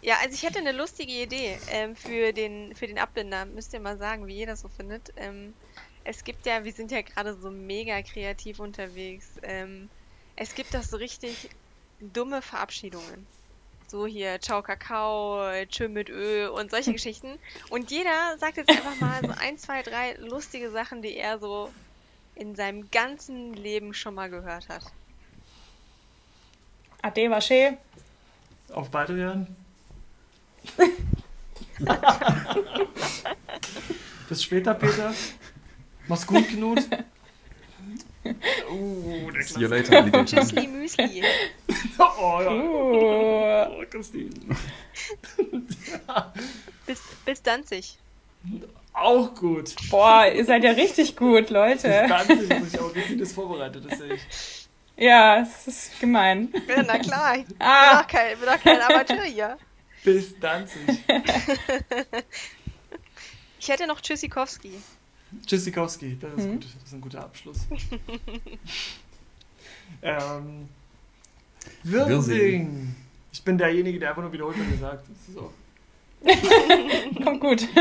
[0.00, 3.46] Ja, also ich hätte eine lustige Idee ähm, für, den, für den Abbinder.
[3.46, 5.12] Müsst ihr mal sagen, wie das so findet.
[5.16, 5.52] Ähm,
[6.04, 9.32] es gibt ja, wir sind ja gerade so mega kreativ unterwegs.
[9.42, 9.90] Ähm,
[10.36, 11.50] es gibt das so richtig
[12.00, 13.26] dumme Verabschiedungen.
[13.86, 17.38] So hier, ciao Kakao, tschö mit Ö und solche Geschichten.
[17.70, 21.70] Und jeder sagt jetzt einfach mal so ein, zwei, drei lustige Sachen, die er so
[22.34, 24.82] in seinem ganzen Leben schon mal gehört hat.
[27.02, 27.78] Ade, wasche.
[28.72, 29.46] Auf Baldrian.
[34.28, 35.14] Bis später, Peter.
[36.06, 36.80] Mach's gut, Knut.
[38.70, 40.24] Uh, der See you later, Alligator.
[40.24, 41.22] Tschüssli Müsli.
[41.98, 42.50] oh, ja.
[42.50, 43.80] Uh.
[43.80, 44.30] Oh, Christine.
[46.86, 47.98] bis, bis Danzig.
[48.92, 49.74] Auch gut.
[49.90, 51.88] Boah, ihr seid ja richtig gut, Leute.
[51.88, 52.94] Bis Danzig muss ich auch.
[52.94, 54.68] Wie das vorbereitet, das sehe ich.
[54.96, 56.52] Ja, es ist gemein.
[56.66, 57.36] Ja, na klar.
[57.36, 57.90] Ich ah.
[57.90, 59.56] bin, doch kein, bin doch kein Amateur hier.
[60.02, 60.80] Bis Danzig.
[63.60, 64.72] ich hätte noch Tschüssikowski.
[65.46, 67.66] Tschüssikowski, das ist, gut, das ist ein guter Abschluss.
[70.02, 70.68] ähm,
[71.82, 72.94] Wirsing.
[73.32, 75.52] Ich bin derjenige, der einfach nur wiederholt, was gesagt so.
[77.24, 77.66] Kommt gut.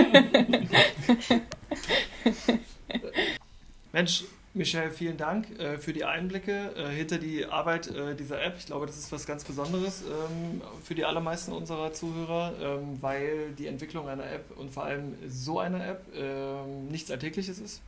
[3.91, 4.23] Mensch,
[4.57, 8.55] Michelle, vielen Dank äh, für die Einblicke äh, hinter die Arbeit äh, dieser App.
[8.57, 13.51] Ich glaube, das ist was ganz Besonderes ähm, für die allermeisten unserer Zuhörer, ähm, weil
[13.57, 17.81] die Entwicklung einer App und vor allem so einer App ähm, nichts Alltägliches ist.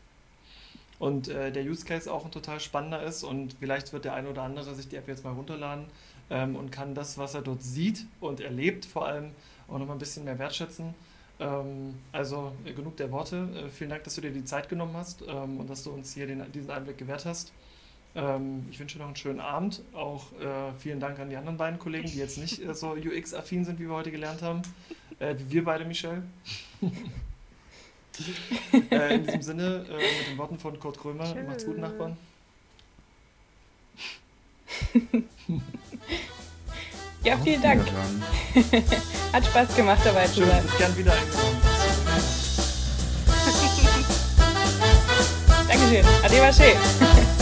[1.00, 4.30] Und äh, der Use Case auch ein total spannender ist und vielleicht wird der eine
[4.30, 5.86] oder andere sich die App jetzt mal runterladen
[6.30, 9.32] ähm, und kann das, was er dort sieht und erlebt, vor allem
[9.68, 10.94] auch noch mal ein bisschen mehr wertschätzen.
[11.40, 13.48] Ähm, also äh, genug der Worte.
[13.56, 16.14] Äh, vielen Dank, dass du dir die Zeit genommen hast ähm, und dass du uns
[16.14, 17.54] hier den, diesen Einblick gewährt hast.
[18.16, 19.82] Ähm, ich wünsche dir noch einen schönen Abend.
[19.94, 23.80] Auch äh, vielen Dank an die anderen beiden Kollegen, die jetzt nicht so UX-affin sind,
[23.80, 24.62] wie wir heute gelernt haben.
[25.20, 26.24] Wie wir beide, Michelle.
[26.82, 26.94] In
[29.26, 31.44] diesem Sinne, mit den Worten von Kurt Krömer, Tschö.
[31.44, 32.16] macht's gut, Nachbarn.
[37.24, 37.84] Ja, vielen Dank.
[39.34, 40.64] Hat Spaß gemacht, dabei zu sein.
[40.66, 41.58] Ich gern wieder eingeladen.
[45.68, 46.06] Dankeschön.
[46.24, 46.80] Ade,